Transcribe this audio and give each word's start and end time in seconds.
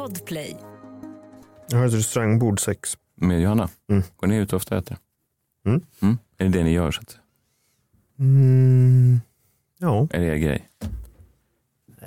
Podplay. 0.00 0.56
Jag 1.70 1.78
har 1.78 1.86
ett 1.86 1.92
restaurangbord 1.94 2.60
sex. 2.60 2.98
Med 3.14 3.40
Johanna? 3.42 3.68
Mm. 3.90 4.02
Går 4.16 4.26
ni 4.26 4.36
ut 4.36 4.52
och 4.52 4.56
ofta 4.56 4.74
och 4.76 4.82
äter? 4.82 4.96
Mm. 5.66 6.18
Är 6.38 6.44
det 6.44 6.48
det 6.48 6.64
ni 6.64 6.72
gör? 6.72 6.90
Så 6.90 7.00
att, 7.00 7.18
Mm. 8.18 9.20
Ja, 9.78 10.08
är 10.10 10.20
det 10.20 10.26
er 10.26 10.36
grej? 10.36 10.68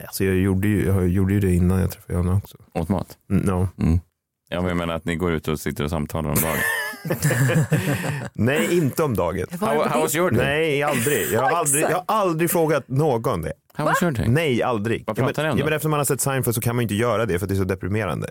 alltså 0.05 0.23
jag 0.23 0.35
gjorde, 0.35 0.67
ju, 0.67 0.85
jag 0.85 1.07
gjorde 1.07 1.33
ju 1.33 1.39
det 1.39 1.53
innan 1.53 1.79
jag 1.79 1.91
träffade 1.91 2.13
Johanna 2.13 2.37
också. 2.37 2.57
Åt 2.73 2.89
mat? 2.89 3.17
Mm, 3.29 3.43
ja. 3.47 3.67
Mm. 3.77 3.99
Ja, 4.49 4.61
men 4.61 4.67
jag 4.67 4.77
menar 4.77 4.93
att 4.93 5.05
ni 5.05 5.15
går 5.15 5.31
ut 5.31 5.47
och 5.47 5.59
sitter 5.59 5.83
och 5.83 5.89
samtalar 5.89 6.29
om 6.29 6.35
dagen. 6.35 6.57
Nej, 8.33 8.77
inte 8.77 9.03
om 9.03 9.15
dagen. 9.15 9.47
How, 9.59 9.67
how 9.89 10.01
was 10.01 10.15
your 10.15 10.31
day? 10.31 10.45
Nej, 10.45 10.83
aldrig. 10.83 11.31
Jag 11.31 11.41
har 11.41 11.51
aldrig, 11.51 11.83
jag 11.83 11.89
har 11.89 12.03
aldrig 12.07 12.51
frågat 12.51 12.87
någon 12.87 13.41
det. 13.41 13.53
How 13.73 13.85
was 13.85 14.03
your 14.03 14.11
day? 14.11 14.27
Nej, 14.27 14.63
aldrig. 14.63 15.03
Vad 15.07 15.17
Ja, 15.19 15.23
pratar 15.25 15.43
men, 15.43 15.49
ni 15.49 15.51
om 15.53 15.57
ja, 15.59 15.63
då? 15.63 15.69
men 15.69 15.75
efter 15.75 15.89
man 15.89 15.99
har 15.99 16.05
sett 16.05 16.21
Seinfeld 16.21 16.55
så 16.55 16.61
kan 16.61 16.75
man 16.75 16.81
ju 16.81 16.83
inte 16.83 16.95
göra 16.95 17.25
det 17.25 17.39
för 17.39 17.47
det 17.47 17.53
är 17.53 17.55
så 17.55 17.63
deprimerande. 17.63 18.27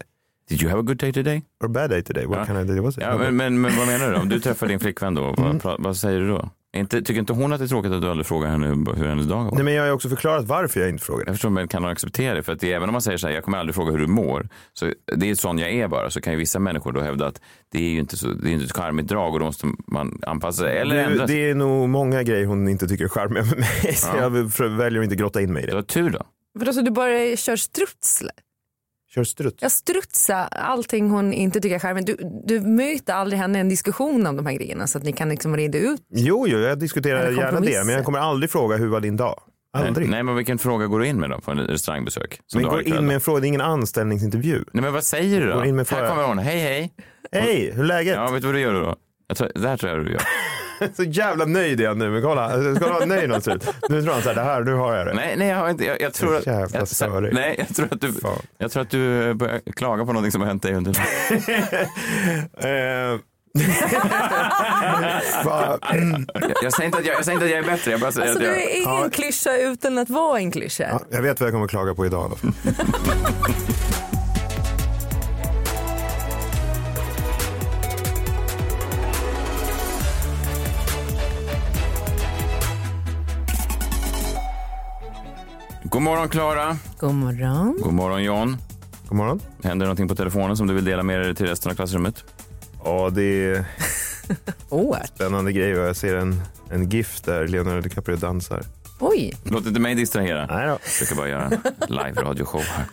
Did 0.48 0.62
you 0.62 0.70
have 0.70 0.80
a 0.80 0.82
good 0.82 0.96
day 0.96 1.12
today? 1.12 1.42
Or 1.64 1.68
bad 1.68 1.90
day 1.90 2.02
today. 2.02 2.26
What 2.26 2.38
Ja. 2.38 2.46
kind 2.46 2.58
of 2.58 2.66
day 2.66 2.80
was 2.80 2.96
it? 2.98 3.02
Ja, 3.02 3.18
men, 3.18 3.36
men, 3.36 3.60
men 3.60 3.76
vad 3.78 3.86
menar 3.86 4.10
du? 4.10 4.16
Om 4.16 4.28
du 4.28 4.40
träffar 4.40 4.66
din 4.66 4.80
flickvän 4.80 5.14
då, 5.14 5.22
vad, 5.22 5.62
pra- 5.62 5.76
vad 5.78 5.96
säger 5.96 6.20
du 6.20 6.28
då? 6.28 6.50
Inte, 6.76 7.02
tycker 7.02 7.20
inte 7.20 7.32
hon 7.32 7.52
att 7.52 7.58
det 7.58 7.64
är 7.64 7.68
tråkigt 7.68 7.92
att 7.92 8.02
du 8.02 8.08
aldrig 8.10 8.26
frågar 8.26 8.48
henne 8.50 8.66
hur, 8.66 9.04
hennes 9.08 9.26
dag 9.26 9.36
har 9.36 9.44
varit? 9.44 9.54
Nej, 9.54 9.64
men 9.64 9.74
jag 9.74 9.82
har 9.82 9.86
ju 9.86 9.92
också 9.92 10.08
förklarat 10.08 10.44
varför 10.44 10.80
jag 10.80 10.88
inte 10.88 11.04
frågade. 11.04 11.28
Jag 11.28 11.34
förstår, 11.34 11.50
men 11.50 11.68
kan 11.68 11.82
hon 11.82 11.92
acceptera 11.92 12.34
det? 12.34 12.42
För 12.42 12.52
att 12.52 12.60
det, 12.60 12.72
även 12.72 12.88
om 12.88 12.92
man 12.92 13.02
säger 13.02 13.18
så 13.18 13.26
här, 13.26 13.34
jag 13.34 13.44
kommer 13.44 13.58
aldrig 13.58 13.74
fråga 13.74 13.90
hur 13.92 13.98
du 13.98 14.06
mår, 14.06 14.48
så 14.72 14.92
det 15.16 15.30
är 15.30 15.34
sån 15.34 15.58
jag 15.58 15.70
är 15.70 15.88
bara, 15.88 16.10
så 16.10 16.20
kan 16.20 16.32
ju 16.32 16.38
vissa 16.38 16.58
människor 16.58 16.92
då 16.92 17.00
hävda 17.00 17.26
att 17.26 17.40
det 17.72 17.78
är 17.78 17.90
ju 17.90 17.98
inte, 17.98 18.16
så, 18.16 18.28
det 18.28 18.48
är 18.50 18.52
inte 18.52 18.64
ett 18.64 18.72
charmigt 18.76 19.08
drag 19.08 19.32
och 19.32 19.38
då 19.38 19.44
måste 19.46 19.66
man 19.86 20.20
anpassa 20.26 20.62
sig 20.62 20.78
eller 20.78 20.94
Det, 20.96 21.02
ändra 21.02 21.26
sig. 21.26 21.36
det 21.36 21.50
är 21.50 21.54
nog 21.54 21.88
många 21.88 22.22
grejer 22.22 22.46
hon 22.46 22.68
inte 22.68 22.88
tycker 22.88 23.04
är 23.04 23.08
charmiga 23.08 23.44
med 23.44 23.58
mig. 23.58 23.94
Så 23.94 24.08
Ja. 24.16 24.22
jag 24.22 24.30
väljer 24.68 25.00
att 25.00 25.04
inte 25.04 25.16
grotta 25.16 25.40
in 25.40 25.52
mig 25.52 25.62
i 25.62 25.66
Det 25.66 25.72
det. 25.72 25.76
var 25.76 25.82
tur 25.82 26.10
då. 26.10 26.22
För 26.58 26.66
då 26.66 26.72
så 26.72 26.80
du 26.82 26.90
bara 26.90 27.36
kör 27.36 27.56
struts? 27.56 28.22
Kör 29.14 29.24
struts. 29.24 29.62
Jag 29.62 29.72
strutsar 29.72 30.48
allting 30.50 31.10
hon 31.10 31.32
inte 31.32 31.60
tycker 31.60 31.74
är 31.74 31.78
charmigt. 31.78 32.06
Du, 32.06 32.16
du 32.44 32.60
möter 32.60 33.14
aldrig 33.14 33.40
henne 33.40 33.58
i 33.58 33.60
en 33.60 33.68
diskussion 33.68 34.26
om 34.26 34.36
de 34.36 34.46
här 34.46 34.52
grejerna 34.52 34.86
så 34.86 34.98
att 34.98 35.04
ni 35.04 35.12
kan 35.12 35.28
liksom 35.28 35.56
reda 35.56 35.78
ut. 35.78 36.00
Jo, 36.14 36.46
jo, 36.48 36.58
jag 36.58 36.78
diskuterar 36.78 37.30
gärna 37.30 37.60
det. 37.60 37.84
Men 37.86 37.94
jag 37.94 38.04
kommer 38.04 38.18
aldrig 38.18 38.50
fråga 38.50 38.76
hur 38.76 38.88
var 38.88 39.00
din 39.00 39.16
dag? 39.16 39.40
Aldrig. 39.76 40.08
Nej, 40.08 40.22
men 40.22 40.36
vilken 40.36 40.58
fråga 40.58 40.86
går 40.86 41.00
du 41.00 41.06
in 41.06 41.20
med 41.20 41.30
då 41.30 41.40
på 41.40 41.50
en 41.50 41.58
restaurangbesök? 41.58 42.40
Som 42.46 42.62
men 42.62 42.70
går 42.70 42.82
in 42.82 43.06
med 43.06 43.14
en 43.14 43.20
fråga, 43.20 43.40
det 43.40 43.46
är 43.46 43.48
ingen 43.48 43.60
anställningsintervju. 43.60 44.64
Nej, 44.72 44.82
men 44.82 44.92
vad 44.92 45.04
säger 45.04 45.40
du 45.40 45.46
då? 45.46 45.54
Går 45.54 45.66
in 45.66 45.76
med 45.76 45.88
Här 45.88 46.08
kommer 46.08 46.26
hon, 46.26 46.38
hej 46.38 46.58
hej. 46.58 46.92
Hej, 47.32 47.70
hur 47.74 47.82
är 47.82 47.86
läget? 47.86 48.14
Ja, 48.14 48.30
vet 48.30 48.42
du 48.42 48.46
vad 48.46 48.54
du 48.54 48.60
gör 48.60 48.74
då? 48.74 48.96
Jag 49.28 49.36
tror, 49.36 49.52
det 49.54 49.68
här 49.68 49.76
tror 49.76 49.92
jag 49.92 50.06
du 50.06 50.12
gör. 50.12 50.22
Så 50.96 51.02
jävla 51.02 51.44
nöjd 51.44 51.80
är 51.80 51.88
han 51.88 51.98
nu. 51.98 52.10
Men 52.10 52.22
kolla, 52.22 52.48
ska 52.50 52.58
du 52.60 52.72
vara 52.92 53.04
nöjd 53.04 53.28
något 53.28 53.48
ut? 53.48 53.68
Nu 53.88 54.02
tror 54.02 54.12
han 54.12 54.22
så 54.22 54.28
här, 54.28 54.34
det 54.36 54.42
här, 54.42 54.60
nu 54.62 54.72
har 54.74 54.94
jag 54.96 55.06
det. 55.06 55.14
Nej, 55.14 55.34
nej, 55.36 55.48
jag 55.48 55.56
har 55.56 55.70
inte. 55.70 55.84
Jag, 55.84 56.00
jag 56.00 56.12
tror 56.14 56.36
att... 56.36 56.46
Jävla 56.46 56.78
jag, 56.78 56.88
störig. 56.88 57.34
nej, 57.34 57.54
jag 57.58 57.76
tror 57.76 57.88
att 57.90 58.00
du... 58.00 58.12
Fan. 58.12 58.38
Jag 58.58 58.70
tror 58.70 58.82
att 58.82 58.90
du 58.90 59.34
börjar 59.34 59.60
klaga 59.76 60.04
på 60.04 60.12
någonting 60.12 60.32
som 60.32 60.40
har 60.40 60.48
hänt 60.48 60.62
dig 60.62 60.74
under... 60.74 60.92
Eh, 62.58 63.18
Jag, 65.44 65.78
jag, 66.62 66.72
säger 66.72 66.86
inte 66.86 66.98
att 66.98 67.06
jag, 67.06 67.14
jag 67.16 67.24
säger 67.24 67.32
inte 67.36 67.44
att 67.44 67.50
jag 67.50 67.58
är 67.58 67.62
bättre, 67.70 67.90
jag 67.90 68.00
bara 68.00 68.12
säger 68.12 68.28
Alltså 68.28 68.44
att 68.44 68.54
du 68.54 68.60
jag... 68.60 68.70
är 68.70 68.76
ingen 68.76 69.02
Ja. 69.02 69.08
klyscha 69.12 69.56
utan 69.56 69.98
att 69.98 70.10
vara 70.10 70.38
en 70.38 70.50
klyscha. 70.50 70.84
ja, 70.90 71.00
jag 71.10 71.22
vet 71.22 71.40
vad 71.40 71.46
jag 71.46 71.54
kommer 71.54 71.66
klaga 71.68 71.94
på 71.94 72.06
idag. 72.06 72.20
i 72.22 72.24
alla 72.24 72.36
fall. 72.36 72.52
God 86.02 86.04
morgon 86.04 86.28
Klara. 86.28 86.76
God 86.98 87.14
morgon. 87.14 87.78
God 87.82 87.92
morgon 87.92 88.24
John. 88.24 88.56
God 89.08 89.16
morgon. 89.16 89.40
Händer 89.62 89.86
någonting 89.86 90.08
på 90.08 90.14
telefonen 90.14 90.56
som 90.56 90.66
du 90.66 90.74
vill 90.74 90.84
dela 90.84 91.02
med 91.02 91.20
dig 91.20 91.34
till 91.34 91.46
resten 91.46 91.70
av 91.70 91.74
klassrummet? 91.76 92.24
Ja, 92.84 93.10
det 93.10 93.22
är 93.22 93.64
Åh, 94.68 94.96
spännande 95.14 95.52
grej. 95.52 95.68
Jag 95.70 95.96
ser 95.96 96.16
en, 96.16 96.40
en 96.70 96.88
GIF 96.90 97.20
där 97.20 97.48
Leonardo 97.48 97.80
DiCaprio 97.80 98.16
dansar. 98.16 98.62
Oj. 99.02 99.32
Låt 99.44 99.66
inte 99.66 99.80
mig 99.80 99.94
distrahera. 99.94 100.46
Nej 100.46 100.64
då. 100.66 100.70
Jag 100.72 100.80
försöker 100.80 101.14
bara 101.16 101.28
göra 101.28 101.42
en 101.44 101.50
live-radioshow 101.88 102.62
här. 102.62 102.84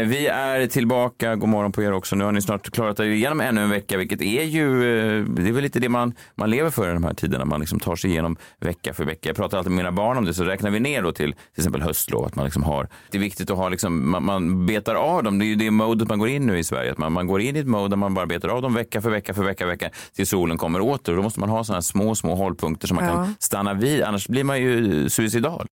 Eh, 0.00 0.06
vi 0.06 0.26
är 0.26 0.66
tillbaka. 0.66 1.36
God 1.36 1.48
morgon 1.48 1.72
på 1.72 1.82
er 1.82 1.92
också. 1.92 2.16
Nu 2.16 2.24
har 2.24 2.32
ni 2.32 2.42
snart 2.42 2.70
klarat 2.70 3.00
er 3.00 3.04
igenom 3.04 3.40
ännu 3.40 3.60
en 3.62 3.70
vecka, 3.70 3.96
vilket 3.96 4.22
är 4.22 4.42
ju, 4.42 4.66
eh, 4.68 5.24
det 5.24 5.48
är 5.48 5.52
väl 5.52 5.62
lite 5.62 5.80
det 5.80 5.88
man, 5.88 6.14
man 6.34 6.50
lever 6.50 6.70
för 6.70 6.90
i 6.90 6.92
de 6.92 7.04
här 7.04 7.14
tiderna. 7.14 7.44
Man 7.44 7.60
liksom 7.60 7.80
tar 7.80 7.96
sig 7.96 8.10
igenom 8.10 8.36
vecka 8.60 8.94
för 8.94 9.04
vecka. 9.04 9.28
Jag 9.28 9.36
pratar 9.36 9.58
alltid 9.58 9.70
med 9.72 9.76
mina 9.76 9.92
barn 9.92 10.18
om 10.18 10.24
det, 10.24 10.34
så 10.34 10.44
räknar 10.44 10.70
vi 10.70 10.80
ner 10.80 11.02
då 11.02 11.12
till 11.12 11.32
till 11.32 11.60
exempel 11.62 11.82
höstlov. 11.82 12.24
Att 12.26 12.34
man 12.36 12.44
liksom 12.44 12.62
har, 12.62 12.88
det 13.10 13.18
är 13.18 13.22
viktigt 13.22 13.50
att 13.50 13.56
ha, 13.56 13.68
liksom, 13.68 14.10
man, 14.10 14.24
man 14.24 14.66
betar 14.66 14.94
av 14.94 15.22
dem. 15.22 15.38
Det 15.38 15.44
är 15.44 15.46
ju 15.46 15.54
det 15.54 15.70
modet 15.70 16.08
man 16.08 16.18
går 16.18 16.28
in 16.28 16.46
nu 16.46 16.58
i 16.58 16.64
Sverige. 16.64 16.92
Att 16.92 16.98
man, 16.98 17.12
man 17.12 17.26
går 17.26 17.40
in 17.40 17.56
i 17.56 17.58
ett 17.58 17.66
mode 17.66 17.88
där 17.88 17.96
man 17.96 18.14
bara 18.14 18.26
betar 18.26 18.48
av 18.48 18.62
dem 18.62 18.74
vecka 18.74 19.02
för 19.02 19.10
vecka 19.10 19.34
för 19.34 19.44
vecka, 19.44 19.66
vecka 19.66 19.90
tills 20.16 20.28
solen 20.30 20.58
kommer 20.58 20.80
åter. 20.80 21.12
Och 21.12 21.16
då 21.16 21.22
måste 21.22 21.40
man 21.40 21.48
ha 21.48 21.64
sådana 21.64 21.82
små, 21.82 22.14
små 22.14 22.34
hållpunkter 22.34 22.86
som 22.88 22.94
man 22.96 23.04
Ja. 23.04 23.12
kan 23.12 23.34
stanna 23.38 23.74
vid. 23.74 24.02
Annars 24.02 24.28
blir 24.28 24.44
man 24.44 24.60
ju 24.60 25.08
suicidal. 25.22 25.66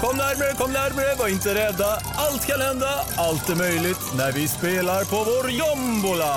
Kom 0.00 0.16
närmre, 0.16 0.52
kom 0.58 0.72
närmre, 0.72 1.14
var 1.18 1.28
inte 1.28 1.54
rädda. 1.54 1.98
Allt 2.14 2.46
kan 2.46 2.60
hända, 2.60 2.88
allt 3.16 3.48
är 3.50 3.56
möjligt 3.56 3.98
när 4.16 4.32
vi 4.32 4.48
spelar 4.48 5.04
på 5.04 5.16
vår 5.16 5.50
jombola. 5.50 6.34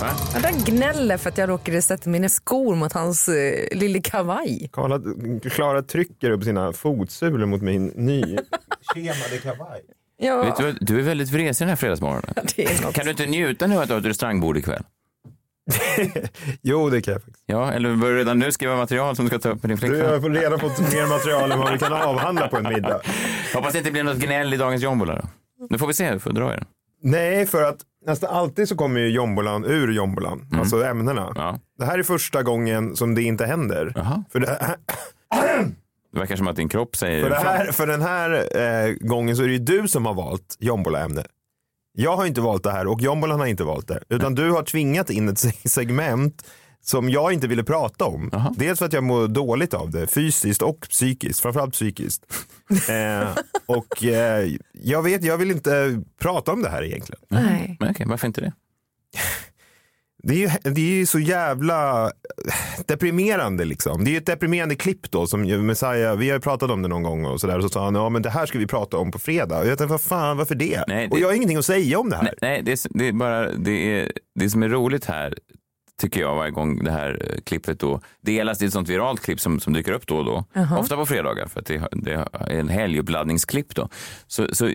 Ja, 0.00 0.40
den 0.42 0.64
gnäller 0.64 1.16
för 1.16 1.28
att 1.30 1.38
jag 1.38 1.48
råkade 1.48 1.82
sätta 1.82 2.10
mina 2.10 2.28
skor 2.28 2.76
mot 2.76 2.92
hans 2.92 3.28
uh, 3.28 3.34
lilla 3.78 4.00
kavaj. 4.00 4.70
Klara, 4.72 5.00
Klara 5.50 5.82
trycker 5.82 6.30
upp 6.30 6.44
sina 6.44 6.72
fotsulor 6.72 7.46
mot 7.46 7.62
min 7.62 7.86
nykemade 7.86 9.38
kavaj. 9.42 9.80
Ja, 10.20 10.42
Vet 10.42 10.56
du, 10.56 10.64
vad? 10.64 10.76
du 10.80 10.98
är 10.98 11.02
väldigt 11.02 11.30
vresig 11.30 11.64
den 11.64 11.68
här 11.68 11.76
fredagsmorgonen. 11.76 12.34
det 12.56 12.64
är 12.64 12.82
något. 12.82 12.94
Kan 12.94 13.04
du 13.04 13.10
inte 13.10 13.26
njuta 13.26 13.66
nu 13.66 13.76
att 13.78 13.88
du 13.88 13.94
har 13.94 14.00
ett 14.00 14.06
restaurangbord 14.06 14.56
ikväll? 14.56 14.82
Jo, 16.62 16.90
det 16.90 17.02
kan 17.02 17.12
jag 17.12 17.22
faktiskt. 17.22 17.44
Ja, 17.46 17.72
eller 17.72 17.96
börjar 17.96 18.12
du 18.14 18.18
redan 18.18 18.38
nu 18.38 18.52
skriva 18.52 18.76
material 18.76 19.16
som 19.16 19.24
du 19.24 19.28
ska 19.28 19.38
ta 19.38 19.48
upp 19.48 19.62
med 19.62 19.70
din 19.70 19.76
Du 19.76 19.80
flickvän? 19.80 20.22
har 20.22 20.30
redan 20.30 20.60
fått 20.60 20.78
mer 20.80 21.06
material 21.08 21.52
än 21.52 21.58
vad 21.58 21.72
vi 21.72 21.78
kan 21.78 21.92
avhandla 21.92 22.48
på 22.48 22.56
en 22.56 22.68
middag. 22.74 23.00
Hoppas 23.54 23.72
det 23.72 23.78
inte 23.78 23.90
blir 23.90 24.02
något 24.02 24.16
gnäll 24.18 24.54
i 24.54 24.56
dagens 24.56 24.82
jombola 24.82 25.14
då. 25.14 25.22
Nu 25.70 25.78
får 25.78 25.86
vi 25.86 25.94
se, 25.94 26.12
du 26.12 26.18
får 26.18 26.30
dra 26.32 26.52
er. 26.52 26.64
Nej, 27.02 27.46
för 27.46 27.62
att 27.62 27.76
nästan 28.06 28.30
alltid 28.36 28.68
så 28.68 28.76
kommer 28.76 29.00
ju 29.00 29.08
jombolan 29.08 29.64
ur 29.64 29.92
jombolan, 29.92 30.48
alltså 30.52 30.84
ämnena. 30.84 31.32
Ja. 31.36 31.58
Det 31.78 31.84
här 31.84 31.98
är 31.98 32.02
första 32.02 32.42
gången 32.42 32.96
som 32.96 33.14
det 33.14 33.22
inte 33.22 33.46
händer. 33.46 33.92
Jaha. 33.96 34.24
För, 34.32 34.40
det 34.40 34.58
här, 34.60 34.76
Det 36.12 36.18
verkar 36.18 36.36
som 36.36 36.48
att 36.48 36.56
din 36.56 36.68
kropp 36.68 36.96
säger... 36.96 37.22
för, 37.22 37.30
det 37.30 37.36
här, 37.36 37.72
för 37.72 37.86
den 37.86 38.02
här 38.02 38.30
eh, 38.88 38.94
gången 39.00 39.36
så 39.36 39.42
är 39.42 39.46
det 39.46 39.52
ju 39.52 39.58
du 39.58 39.88
som 39.88 40.06
har 40.06 40.14
valt 40.14 40.56
jombolaämne. 40.58 41.24
Jag 42.00 42.16
har 42.16 42.26
inte 42.26 42.40
valt 42.40 42.62
det 42.62 42.70
här 42.72 42.86
och 42.86 43.00
jombolan 43.00 43.40
har 43.40 43.46
inte 43.46 43.64
valt 43.64 43.88
det. 43.88 44.00
Utan 44.08 44.34
du 44.34 44.50
har 44.50 44.62
tvingat 44.62 45.10
in 45.10 45.28
ett 45.28 45.38
se- 45.38 45.68
segment 45.68 46.46
som 46.80 47.10
jag 47.10 47.32
inte 47.32 47.46
ville 47.48 47.64
prata 47.64 48.04
om. 48.04 48.28
Jaha. 48.32 48.54
Dels 48.56 48.78
för 48.78 48.86
att 48.86 48.92
jag 48.92 49.04
mår 49.04 49.28
dåligt 49.28 49.74
av 49.74 49.90
det, 49.90 50.06
fysiskt 50.06 50.62
och 50.62 50.80
psykiskt. 50.80 51.40
Framförallt 51.40 51.72
psykiskt. 51.72 52.22
eh, 52.88 53.28
och 53.66 54.04
eh, 54.04 54.48
jag 54.72 55.02
vet, 55.02 55.24
jag 55.24 55.36
vill 55.38 55.50
inte 55.50 56.02
prata 56.20 56.52
om 56.52 56.62
det 56.62 56.70
här 56.70 56.82
egentligen. 56.84 57.20
Nej. 57.28 57.76
Men 57.80 57.90
okej, 57.90 58.06
varför 58.08 58.26
inte 58.26 58.40
det? 58.40 58.52
Det 60.22 60.34
är, 60.34 60.38
ju, 60.38 60.48
det 60.72 60.80
är 60.80 60.94
ju 60.94 61.06
så 61.06 61.18
jävla 61.18 62.10
deprimerande 62.86 63.64
liksom. 63.64 64.04
Det 64.04 64.10
är 64.10 64.12
ju 64.12 64.18
ett 64.18 64.26
deprimerande 64.26 64.74
klipp 64.74 65.10
då 65.10 65.26
som 65.26 65.66
Messiah, 65.66 66.16
vi 66.16 66.28
har 66.28 66.36
ju 66.36 66.40
pratat 66.40 66.70
om 66.70 66.82
det 66.82 66.88
någon 66.88 67.02
gång 67.02 67.24
och 67.24 67.40
sådär. 67.40 67.56
Och 67.56 67.62
så 67.62 67.68
sa 67.68 67.84
han, 67.84 67.94
ja 67.94 68.08
men 68.08 68.22
det 68.22 68.30
här 68.30 68.46
ska 68.46 68.58
vi 68.58 68.66
prata 68.66 68.96
om 68.96 69.10
på 69.10 69.18
fredag. 69.18 69.58
Och 69.58 69.66
jag 69.66 69.78
tänkte, 69.78 69.86
vad 69.92 70.00
fan, 70.00 70.36
varför 70.36 70.54
det? 70.54 70.84
Nej, 70.88 71.06
det- 71.08 71.12
Och 71.12 71.20
jag 71.20 71.28
har 71.28 71.34
ingenting 71.34 71.56
att 71.58 71.64
säga 71.64 71.98
om 71.98 72.10
det 72.10 72.16
här. 72.16 72.22
Nej, 72.24 72.34
nej 72.42 72.62
det, 72.62 72.72
är, 72.72 72.78
det 72.98 73.08
är 73.08 73.12
bara... 73.12 73.52
Det, 73.52 74.00
är, 74.00 74.12
det 74.34 74.50
som 74.50 74.62
är 74.62 74.68
roligt 74.68 75.04
här, 75.04 75.34
tycker 76.00 76.20
jag, 76.20 76.34
varje 76.36 76.50
gång 76.50 76.84
det 76.84 76.90
här 76.90 77.30
eh, 77.34 77.40
klippet 77.40 77.80
då 77.80 78.00
delas. 78.20 78.58
Det 78.58 78.64
är 78.64 78.66
ett 78.66 78.72
sånt 78.72 78.88
viralt 78.88 79.20
klipp 79.20 79.40
som, 79.40 79.60
som 79.60 79.72
dyker 79.72 79.92
upp 79.92 80.06
då 80.06 80.16
och 80.16 80.24
då. 80.24 80.44
Ofta 80.78 80.96
på 80.96 81.06
fredagar, 81.06 81.46
för 81.46 81.60
att 81.60 81.66
det, 81.66 81.88
det 81.92 82.12
är 82.12 82.50
en 82.50 82.68
helguppladdningsklipp 82.68 83.74
då. 83.74 83.88
Så, 84.26 84.54
så 84.54 84.70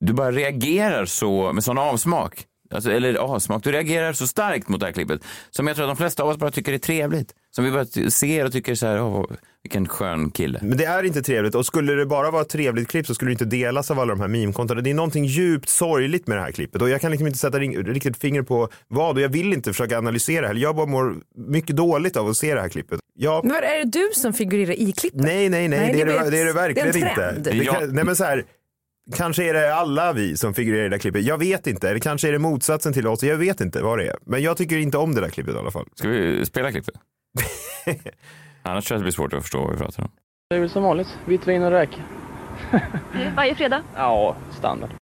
du 0.00 0.12
bara 0.12 0.32
reagerar 0.32 1.04
så, 1.04 1.52
med 1.52 1.64
sån 1.64 1.78
avsmak. 1.78 2.44
Alltså, 2.70 2.90
eller 2.90 3.14
avsmak, 3.14 3.64
du 3.64 3.72
reagerar 3.72 4.12
så 4.12 4.26
starkt 4.26 4.68
mot 4.68 4.80
det 4.80 4.86
här 4.86 4.92
klippet 4.92 5.20
som 5.50 5.66
jag 5.66 5.76
tror 5.76 5.84
att 5.84 5.90
de 5.90 5.96
flesta 5.96 6.22
av 6.22 6.28
oss 6.28 6.36
bara 6.36 6.50
tycker 6.50 6.72
är 6.72 6.78
trevligt. 6.78 7.32
Som 7.56 7.64
vi 7.64 7.70
bara 7.70 7.84
ser 8.10 8.44
och 8.44 8.52
tycker 8.52 8.74
så 8.74 8.86
här, 8.86 9.02
åh, 9.02 9.24
vilken 9.62 9.88
skön 9.88 10.30
kille. 10.30 10.58
Men 10.62 10.78
det 10.78 10.84
är 10.84 11.02
inte 11.02 11.22
trevligt 11.22 11.54
och 11.54 11.66
skulle 11.66 11.92
det 11.92 12.06
bara 12.06 12.30
vara 12.30 12.42
ett 12.42 12.48
trevligt 12.48 12.88
klipp 12.88 13.06
så 13.06 13.14
skulle 13.14 13.28
det 13.28 13.32
inte 13.32 13.44
delas 13.44 13.90
av 13.90 14.00
alla 14.00 14.14
de 14.14 14.20
här 14.20 14.28
meme-kontona. 14.28 14.80
Det 14.80 14.90
är 14.90 14.94
någonting 14.94 15.24
djupt 15.24 15.68
sorgligt 15.68 16.26
med 16.26 16.36
det 16.38 16.42
här 16.42 16.52
klippet 16.52 16.82
och 16.82 16.90
jag 16.90 17.00
kan 17.00 17.10
liksom 17.10 17.26
inte 17.26 17.38
sätta 17.38 17.58
riktigt 17.58 18.16
finger 18.20 18.42
på 18.42 18.68
vad 18.88 19.16
och 19.16 19.20
jag 19.22 19.28
vill 19.28 19.52
inte 19.52 19.72
försöka 19.72 19.98
analysera 19.98 20.40
det 20.40 20.46
här. 20.46 20.54
Jag 20.54 20.76
bara 20.76 20.86
mår 20.86 21.14
mycket 21.36 21.76
dåligt 21.76 22.16
av 22.16 22.28
att 22.28 22.36
se 22.36 22.54
det 22.54 22.60
här 22.60 22.68
klippet. 22.68 23.00
Ja, 23.18 23.40
Men 23.44 23.56
är 23.56 23.84
det 23.84 23.90
du 23.90 24.10
som 24.14 24.32
figurerar 24.32 24.72
i 24.72 24.92
klippet? 24.92 25.20
nej, 25.20 25.48
nej, 25.48 25.68
nej, 25.68 25.78
Nej, 25.80 25.92
det, 25.94 26.00
är 26.00 26.06
det 26.06 26.12
det, 26.12 26.18
vet- 26.18 26.30
det 26.30 26.38
är 26.38 26.44
det 26.44 26.46
är 26.46 26.48
en 26.48 26.54
verkligen 26.54 26.92
trend. 27.14 27.38
inte. 27.38 27.50
Det 27.50 27.64
kan, 27.64 27.94
nej, 27.94 28.04
men 28.04 28.16
så 28.16 28.24
här, 28.24 28.44
kanske 29.14 29.44
är 29.44 29.54
det 29.54 29.74
alla 29.74 30.12
vi 30.12 30.36
som 30.36 30.54
figurerar 30.54 30.80
i 30.80 30.88
det 30.88 30.94
där 30.94 30.98
klippet. 30.98 31.22
Jag 31.24 31.38
vet 31.38 31.66
inte. 31.66 31.88
Eller 31.90 31.98
kanske 32.00 32.28
är 32.28 32.32
det 32.32 32.38
motsatsen 32.38 32.92
till 32.92 33.06
oss. 33.06 33.22
Jag 33.22 33.36
vet 33.36 33.60
inte 33.60 33.82
vad 33.82 33.98
det 33.98 34.06
är. 34.08 34.16
Men 34.26 34.42
jag 34.42 34.56
tycker 34.56 34.76
inte 34.78 34.98
om 34.98 35.14
det 35.14 35.20
där 35.20 35.28
klippet 35.28 35.54
i 35.54 35.58
alla 35.58 35.70
fall. 35.70 35.86
Ska 35.94 36.08
vi 36.08 36.46
spela 36.46 36.70
klippet? 36.70 36.94
Annars 38.62 38.84
tror 38.86 38.94
jag 38.96 39.00
det 39.00 39.04
blir 39.04 39.12
svårt 39.12 39.32
att 39.32 39.42
förstå 39.42 39.60
vad 39.62 39.70
vi 39.72 39.78
pratar 39.78 40.02
om. 40.02 40.10
Det 40.50 40.56
är 40.56 40.60
väl 40.60 40.70
som 40.70 40.82
vanligt, 40.82 41.08
vitt 41.24 41.48
vin 41.48 41.62
och 41.62 41.70
räk. 41.70 41.90
Varje 43.36 43.54
fredag. 43.54 43.82
Ja, 43.96 44.36
standard. 44.58 44.90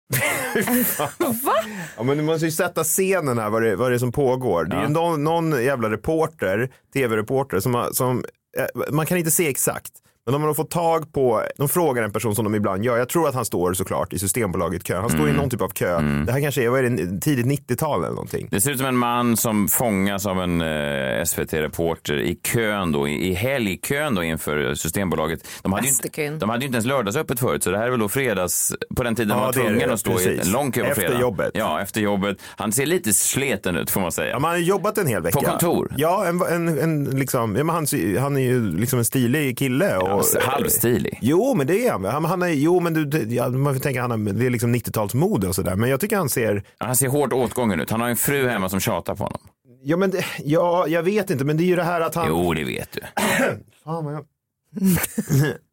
Ja, 1.96 2.02
men 2.02 2.16
du 2.18 2.22
måste 2.24 2.44
ju 2.46 2.52
sätta 2.52 2.84
scenen 2.84 3.38
här, 3.38 3.50
vad 3.50 3.62
det, 3.62 3.76
vad 3.76 3.90
det 3.90 3.94
är 3.94 3.98
som 3.98 4.12
pågår. 4.12 4.64
Det 4.64 4.76
är 4.76 4.82
ju 4.82 4.88
någon, 4.88 5.24
någon 5.24 5.64
jävla 5.64 5.90
reporter, 5.90 6.70
tv-reporter, 6.94 7.60
som, 7.60 7.74
har- 7.74 7.90
som 7.92 8.24
eh, 8.58 8.92
man 8.92 9.06
kan 9.06 9.18
inte 9.18 9.30
se 9.30 9.48
exakt. 9.48 9.90
Men 10.26 10.32
de 10.32 10.42
har 10.42 10.54
fått 10.54 10.70
tag 10.70 11.12
på, 11.12 11.42
de 11.56 11.68
frågar 11.68 12.02
en 12.02 12.12
person 12.12 12.34
som 12.34 12.44
de 12.44 12.54
ibland 12.54 12.84
gör, 12.84 12.96
jag 12.96 13.08
tror 13.08 13.28
att 13.28 13.34
han 13.34 13.44
står 13.44 13.72
såklart 13.74 14.12
i 14.12 14.18
Systembolaget 14.18 14.84
kö, 14.84 14.96
han 15.00 15.10
står 15.10 15.28
i 15.28 15.32
någon 15.32 15.50
typ 15.50 15.62
av 15.62 15.68
kö. 15.68 16.00
Det 16.26 16.32
här 16.32 16.40
kanske 16.40 16.64
är, 16.64 16.68
vad 16.68 16.84
är 16.84 16.90
det, 16.90 17.20
tidigt 17.20 17.46
90-tal 17.46 18.00
eller 18.00 18.14
någonting. 18.14 18.48
Det 18.50 18.60
ser 18.60 18.70
ut 18.70 18.78
som 18.78 18.86
en 18.86 18.96
man 18.96 19.36
som 19.36 19.68
fångas 19.68 20.26
av 20.26 20.40
en 20.40 20.60
eh, 20.60 21.24
SVT-reporter 21.24 22.20
i 22.20 22.34
kön 22.34 22.92
då, 22.92 23.08
i, 23.08 23.28
i 23.28 23.34
helgkön 23.34 24.14
då 24.14 24.22
inför 24.22 24.74
Systembolaget. 24.74 25.40
De 25.62 25.72
hade, 25.72 25.86
ju 25.86 25.90
inte, 25.90 26.30
de 26.38 26.50
hade 26.50 26.60
ju 26.62 26.66
inte 26.66 26.76
ens 26.76 26.86
lördagsöppet 26.86 27.40
förut, 27.40 27.62
så 27.64 27.70
det 27.70 27.78
här 27.78 27.86
är 27.86 27.90
väl 27.90 28.00
då 28.00 28.08
fredags, 28.08 28.74
på 28.96 29.02
den 29.02 29.14
tiden 29.14 29.28
man 29.28 29.38
Ja, 29.38 29.44
var 29.46 29.52
det 29.52 29.60
är 29.60 29.64
tvungen 29.64 29.88
det, 29.88 29.94
att 29.94 30.00
stå 30.00 30.10
i 30.10 30.14
precis. 30.14 30.46
en 30.46 30.52
lång 30.52 30.72
kö 30.72 30.80
på 30.80 30.86
Efter 30.86 31.02
fredag. 31.02 31.20
jobbet. 31.20 31.50
Ja, 31.54 31.80
efter 31.80 32.00
jobbet. 32.00 32.36
Han 32.56 32.72
ser 32.72 32.86
lite 32.86 33.12
sleten 33.12 33.76
ut 33.76 33.90
får 33.90 34.00
man 34.00 34.12
säga. 34.12 34.30
Ja, 34.30 34.38
man 34.38 34.50
har 34.50 34.58
jobbat 34.58 34.98
en 34.98 35.06
hel 35.06 35.22
vecka. 35.22 35.38
På 35.40 35.44
kontor? 35.46 35.92
Ja, 35.96 36.26
en, 36.26 36.42
en, 36.42 36.78
en, 36.78 37.04
liksom, 37.04 37.56
ja 37.56 37.64
men 37.64 37.74
han, 37.74 37.86
han 38.20 38.36
är 38.36 38.40
ju 38.40 38.76
liksom 38.76 38.98
en 38.98 39.04
stilig 39.04 39.58
kille. 39.58 39.96
Och, 39.96 40.09
Ja, 40.10 40.40
halvstilig. 40.40 41.18
Jo, 41.22 41.54
men 41.54 41.66
det 41.66 41.86
är 41.86 41.92
han. 41.92 42.04
han, 42.04 42.24
han 42.24 42.42
är, 42.42 42.48
jo, 42.48 42.80
men 42.80 42.94
du, 42.94 43.34
ja, 43.34 43.48
man 43.48 43.74
får 43.74 43.80
tänka 43.80 44.00
han 44.00 44.24
det 44.24 44.46
är 44.46 44.50
liksom 44.50 44.74
90-talsmode 44.74 45.46
och 45.46 45.54
sådär. 45.54 45.76
Men 45.76 45.90
jag 45.90 46.00
tycker 46.00 46.16
han 46.16 46.28
ser, 46.28 46.62
Han 46.78 46.96
ser 46.96 47.08
hårt 47.08 47.32
åtgången 47.32 47.80
ut. 47.80 47.90
Han 47.90 48.00
har 48.00 48.08
en 48.08 48.16
fru 48.16 48.48
hemma 48.48 48.68
som 48.68 48.80
tjatar 48.80 49.14
på 49.14 49.24
honom. 49.24 49.40
ja 49.82 49.96
men 49.96 50.10
det, 50.10 50.24
ja, 50.44 50.86
jag 50.88 51.02
vet 51.02 51.30
inte, 51.30 51.44
men 51.44 51.56
det 51.56 51.62
är 51.62 51.66
ju 51.66 51.76
det 51.76 51.84
här 51.84 52.00
att 52.00 52.14
han. 52.14 52.28
Jo, 52.28 52.54
det 52.54 52.64
vet 52.64 52.92
du. 52.92 53.00
Fan, 53.84 54.04
vad 54.04 54.14
jag... 54.14 54.24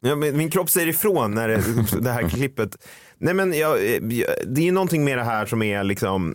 ja, 0.00 0.16
min 0.16 0.50
kropp 0.50 0.70
säger 0.70 0.86
ifrån 0.86 1.34
när 1.34 1.48
det, 1.48 1.62
det 2.00 2.10
här 2.10 2.28
klippet. 2.28 2.76
Nej 3.18 3.34
men 3.34 3.52
jag, 3.52 3.78
jag, 4.12 4.28
det 4.46 4.68
är 4.68 4.72
någonting 4.72 5.04
med 5.04 5.18
det 5.18 5.24
här 5.24 5.46
som 5.46 5.62
är 5.62 5.84
liksom 5.84 6.34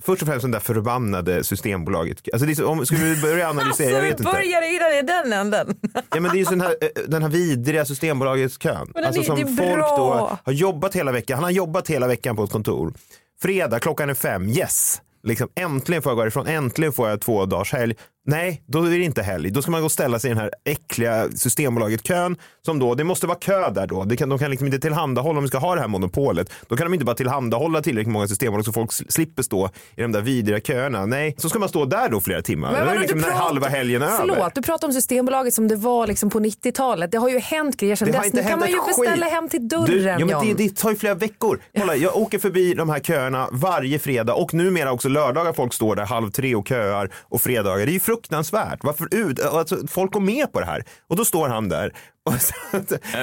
Först 0.00 0.22
och 0.22 0.28
främst 0.28 0.42
den 0.42 0.50
där 0.50 0.60
förbannade 0.60 1.44
Systembolaget. 1.44 2.18
Alltså 2.32 2.46
det 2.46 2.58
är 2.58 2.64
om, 2.64 2.86
ska 2.86 2.96
vi 2.96 3.20
börja 3.22 3.50
analysera? 3.50 3.90
jag 3.90 4.02
vet 4.02 4.10
Alltså, 4.12 4.28
inte. 4.28 4.38
börjar 4.38 4.60
redan 4.62 4.92
i 4.98 5.02
den 5.02 5.32
änden. 5.32 5.74
Ja, 5.94 6.20
men 6.20 6.22
det 6.22 6.28
är 6.28 6.38
ju 6.38 6.44
den, 6.44 6.60
här, 6.60 6.70
eh, 6.80 6.88
den 7.08 7.22
här 7.22 7.28
vidriga 7.28 7.84
Systembolagets-kön. 7.84 8.90
Men 8.94 9.04
Alltså 9.04 9.22
som 9.22 9.36
det 9.36 9.42
är 9.42 9.46
folk 9.46 9.74
bra. 9.74 9.96
då 9.96 10.38
har 10.44 10.52
jobbat 10.52 10.94
hela 10.96 11.12
veckan. 11.12 11.34
Han 11.34 11.44
har 11.44 11.50
jobbat 11.50 11.88
hela 11.90 12.06
veckan 12.06 12.36
på 12.36 12.44
ett 12.44 12.50
kontor. 12.50 12.94
Fredag, 13.42 13.78
klockan 13.80 14.10
är 14.10 14.14
fem, 14.14 14.48
yes. 14.48 15.00
Liksom, 15.24 15.48
äntligen 15.54 16.02
får 16.02 16.10
jag 16.10 16.16
gå 16.16 16.26
ifrån, 16.26 16.46
äntligen 16.46 16.92
får 16.92 17.08
jag 17.08 17.20
två 17.20 17.46
dagars 17.46 17.72
helg. 17.72 17.94
Nej, 18.26 18.62
då 18.66 18.82
är 18.84 18.90
det 18.90 19.04
inte 19.04 19.22
helg. 19.22 19.50
Då 19.50 19.62
ska 19.62 19.70
man 19.70 19.80
gå 19.80 19.84
och 19.84 19.92
ställa 19.92 20.18
sig 20.18 20.30
i 20.30 20.34
den 20.34 20.42
här 20.42 20.50
äckliga 20.64 21.28
Systembolaget-kön. 21.34 22.36
Som 22.66 22.78
då, 22.78 22.94
det 22.94 23.04
måste 23.04 23.26
vara 23.26 23.38
kö 23.38 23.70
där 23.70 23.86
då. 23.86 24.04
Det 24.04 24.16
kan, 24.16 24.28
de 24.28 24.38
kan 24.38 24.50
liksom 24.50 24.66
inte 24.66 24.78
tillhandahålla, 24.78 25.38
om 25.38 25.44
vi 25.44 25.48
ska 25.48 25.58
ha 25.58 25.74
det 25.74 25.80
här 25.80 25.88
monopolet, 25.88 26.50
då 26.68 26.76
kan 26.76 26.86
de 26.86 26.94
inte 26.94 27.04
bara 27.06 27.16
tillhandahålla 27.16 27.82
tillräckligt 27.82 28.12
många 28.12 28.28
systembolag 28.28 28.64
så 28.64 28.72
folk 28.72 28.92
slipper 28.92 29.42
stå 29.42 29.70
i 29.96 30.02
de 30.02 30.12
där 30.12 30.20
vidriga 30.20 30.60
köerna. 30.60 31.06
Nej, 31.06 31.34
så 31.38 31.48
ska 31.48 31.58
man 31.58 31.68
stå 31.68 31.84
där 31.84 32.08
då 32.08 32.20
flera 32.20 32.42
timmar. 32.42 32.70
Då 32.72 32.76
är 32.76 32.84
vadå, 32.86 33.00
liksom 33.00 33.18
du 33.18 33.24
pratar- 33.24 33.38
halva 33.38 33.68
helgen 33.68 34.02
över. 34.02 34.16
Förlåt, 34.16 34.54
du 34.54 34.62
pratar 34.62 34.88
om 34.88 34.92
Systembolaget 34.94 35.54
som 35.54 35.68
det 35.68 35.76
var 35.76 36.06
liksom 36.06 36.30
på 36.30 36.40
90-talet. 36.40 37.10
Det 37.12 37.18
har 37.18 37.28
ju 37.28 37.38
hänt 37.38 37.76
grejer 37.76 37.96
sedan 37.96 38.08
Det 38.12 38.18
dess. 38.18 38.32
Nu 38.32 38.42
kan 38.42 38.58
man 38.58 38.68
ju 38.70 38.76
beställa 38.86 39.26
skit. 39.26 39.34
hem 39.34 39.48
till 39.48 39.68
Du, 39.68 39.76
dörren 39.76 40.04
ja, 40.20 40.26
men 40.26 40.40
det, 40.40 40.46
John. 40.48 40.56
det 40.56 40.76
tar 40.76 40.90
ju 40.90 40.96
flera 40.96 41.14
veckor. 41.14 41.60
Kolla, 41.78 41.96
jag 41.96 42.16
åker 42.16 42.38
förbi 42.38 42.74
de 42.74 42.88
här 42.90 43.00
köerna 43.00 43.48
varje 43.52 43.98
fredag 43.98 44.34
och 44.34 44.54
numera 44.54 44.92
också 44.92 45.08
lördagar 45.08 45.52
folk 45.52 45.72
står 45.74 45.96
där 45.96 46.06
halv 46.06 46.30
tre 46.30 46.54
och 46.54 46.68
köar 46.68 47.10
och 47.14 47.40
fredagar. 47.40 47.86
Det 47.86 47.94
är 47.94 48.00
fruktansvärt. 48.12 48.78
Varför 48.82 49.08
ut? 49.14 49.40
Alltså, 49.40 49.86
folk 49.86 50.12
går 50.12 50.20
med 50.20 50.52
på 50.52 50.60
det 50.60 50.66
här 50.66 50.84
och 51.08 51.16
då 51.16 51.24
står 51.24 51.48
han 51.48 51.68
där. 51.68 51.92
Och 52.24 52.34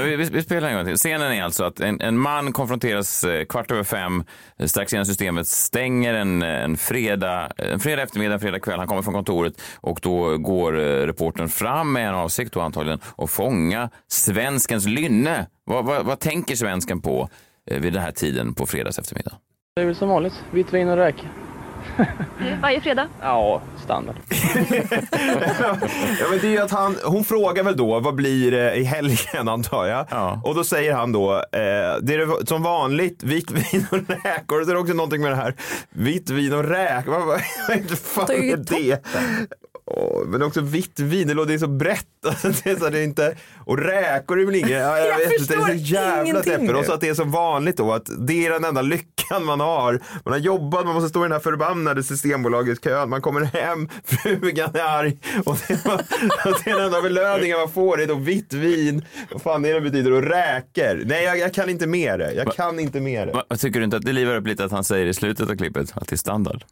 Vi, 0.06 0.16
vi, 0.16 0.30
vi 0.30 0.44
spelar 0.44 0.70
en 0.70 0.76
gång 0.76 0.86
till. 0.86 0.96
Scenen 0.96 1.32
är 1.32 1.44
alltså 1.44 1.64
att 1.64 1.80
en, 1.80 2.02
en 2.02 2.18
man 2.18 2.54
konfronteras 2.54 3.24
eh, 3.24 3.46
kvart 3.46 3.72
över 3.72 3.84
fem 3.84 4.24
eh, 4.60 4.66
strax 4.66 4.94
innan 4.94 5.06
systemet 5.06 5.48
stänger 5.48 6.14
en, 6.14 6.42
en, 6.42 6.78
fredag, 6.78 7.52
en 7.58 7.80
fredag 7.80 8.02
eftermiddag, 8.02 8.34
en 8.34 8.40
fredag 8.40 8.60
kväll. 8.60 8.80
Han 8.80 8.88
kommer 8.88 9.02
från 9.02 9.14
kontoret 9.14 9.62
och 9.76 10.00
då 10.02 10.38
går 10.38 10.80
eh, 10.80 10.84
reportern 10.84 11.50
fram 11.50 11.94
med 11.94 12.08
en 12.08 12.16
avsikt 12.16 12.54
då 12.54 12.62
antagligen 12.62 13.00
att 13.18 13.30
fånga 13.30 13.90
svenskens 14.08 14.86
lynne. 14.86 15.48
Vad, 15.66 15.86
vad, 15.86 16.06
vad 16.06 16.20
tänker 16.20 16.56
svensken 16.56 17.02
på 17.02 17.30
eh, 17.72 17.80
vid 17.80 17.94
den 17.94 18.02
här 18.02 18.12
tiden 18.12 18.54
på 18.54 18.66
fredags 18.66 19.00
eftermiddag? 19.00 19.34
Det 19.76 19.82
är 19.82 19.86
väl 19.86 19.96
som 19.96 20.10
vanligt. 20.10 20.44
Vitt 20.52 20.74
vin 20.74 20.90
och 20.90 20.98
räk. 20.98 21.16
Varje 22.62 22.82
fredag. 22.82 23.08
Ja, 23.22 23.62
standard. 23.84 24.16
ja, 26.20 26.26
men 26.30 26.40
det 26.42 26.58
är 26.58 26.62
att 26.62 26.72
han, 26.72 26.96
hon 27.06 27.24
frågar 27.24 27.64
väl 27.64 27.78
då 27.78 28.00
vad 28.00 28.16
blir 28.16 28.52
det 28.52 28.76
i 28.76 28.84
helgen 28.84 29.48
antar 29.48 29.86
jag. 29.86 30.06
Ja. 30.10 30.42
Och 30.44 30.56
då 30.56 30.64
säger 30.64 30.94
han 30.94 31.12
då, 31.12 31.34
eh, 31.34 31.40
det 32.02 32.14
är 32.14 32.40
det 32.40 32.48
som 32.48 32.64
vanligt 32.64 33.24
vitt 33.24 33.52
vin 33.52 33.86
och 33.92 33.98
räkor. 34.24 34.64
Så 34.64 34.70
är 34.70 34.74
det 34.74 34.80
också 34.80 34.94
någonting 34.94 35.22
med 35.22 35.32
det 35.32 35.36
här 35.36 35.56
vitt 35.90 36.30
vin 36.30 36.54
och 36.54 36.64
räkor. 36.64 37.12
Vad, 37.12 37.28
vad, 37.28 37.42
vad 37.68 37.78
inte 37.78 37.96
fan 37.96 38.26
Det 38.28 38.52
är 38.52 38.58
det? 38.58 39.06
Åh, 39.92 40.24
men 40.28 40.42
också 40.42 40.62
vitt 40.62 41.00
vin, 41.00 41.28
det 41.28 41.34
låter 41.34 41.58
så 41.58 41.68
brett. 41.68 42.06
Alltså, 42.26 42.48
det 42.64 42.70
är 42.70 42.76
så, 42.76 42.90
det 42.90 43.00
är 43.00 43.04
inte, 43.04 43.36
och 43.66 43.78
räkor 43.78 44.40
är 44.40 44.46
väl 44.46 44.56
inget, 44.56 44.70
ja, 44.70 44.98
jag, 44.98 45.08
Jag 45.08 45.18
vet 45.18 45.40
inte, 45.40 45.56
det 45.56 45.62
är 45.62 45.68
så 45.68 45.74
jävla 45.74 46.42
deppigt. 46.42 46.76
Och 46.76 46.86
så 46.86 46.94
att 46.94 47.02
det 47.02 47.10
är 47.10 47.14
så 47.14 47.24
vanligt 47.24 47.78
då 47.78 47.94
att 47.94 48.10
det 48.28 48.46
är 48.46 48.52
den 48.52 48.64
enda 48.64 48.82
lyckan 48.82 49.46
man 49.46 49.60
har. 49.60 50.00
Man 50.26 50.34
har 50.34 50.40
jobbat, 50.40 50.86
man 50.86 50.94
måste 50.94 51.10
stå 51.10 51.20
i 51.20 51.24
den 51.24 51.32
här 51.32 51.40
förbannade 51.40 52.04
Systembolagets 52.04 52.84
kön. 52.84 53.10
Man 53.10 53.22
kommer 53.22 53.42
hem, 53.42 53.90
frugan 54.04 54.76
är 54.76 54.84
arg 54.84 55.18
och 55.46 55.58
det, 55.68 55.74
och 56.46 56.60
det 56.64 56.72
är 56.72 56.76
den 56.76 56.86
enda 56.86 57.02
belöningen 57.02 57.58
man 57.58 57.70
får. 57.72 57.98
Det 57.98 58.04
är 58.04 58.08
då 58.08 58.16
vitt 58.16 58.54
vin. 58.54 59.06
Vad 59.32 59.42
fan 59.42 59.66
är 59.66 59.74
det 59.74 59.82
betyder? 59.82 60.12
Och 60.12 60.24
räkor. 60.24 61.04
Nej, 61.06 61.24
jag, 61.24 61.40
jag 61.40 61.54
kan 61.54 61.70
inte 61.70 61.88
med 61.88 62.20
det. 62.20 62.34
Jag 62.34 62.54
kan 62.56 62.80
inte 62.80 63.00
med 63.00 63.28
det. 63.28 63.58
Tycker 63.58 63.80
du 63.80 63.84
inte 63.84 63.98
att 63.98 64.06
det 64.06 64.14
livar 64.14 64.36
upp 64.36 64.48
lite 64.48 64.66
att 64.66 64.72
han 64.72 64.84
säger 64.84 65.06
i 65.08 65.14
slutet 65.14 65.50
av 65.50 65.56
klippet 65.56 65.92
att 65.96 66.08
det 66.08 66.16
är 66.16 66.18
standard? 66.18 66.64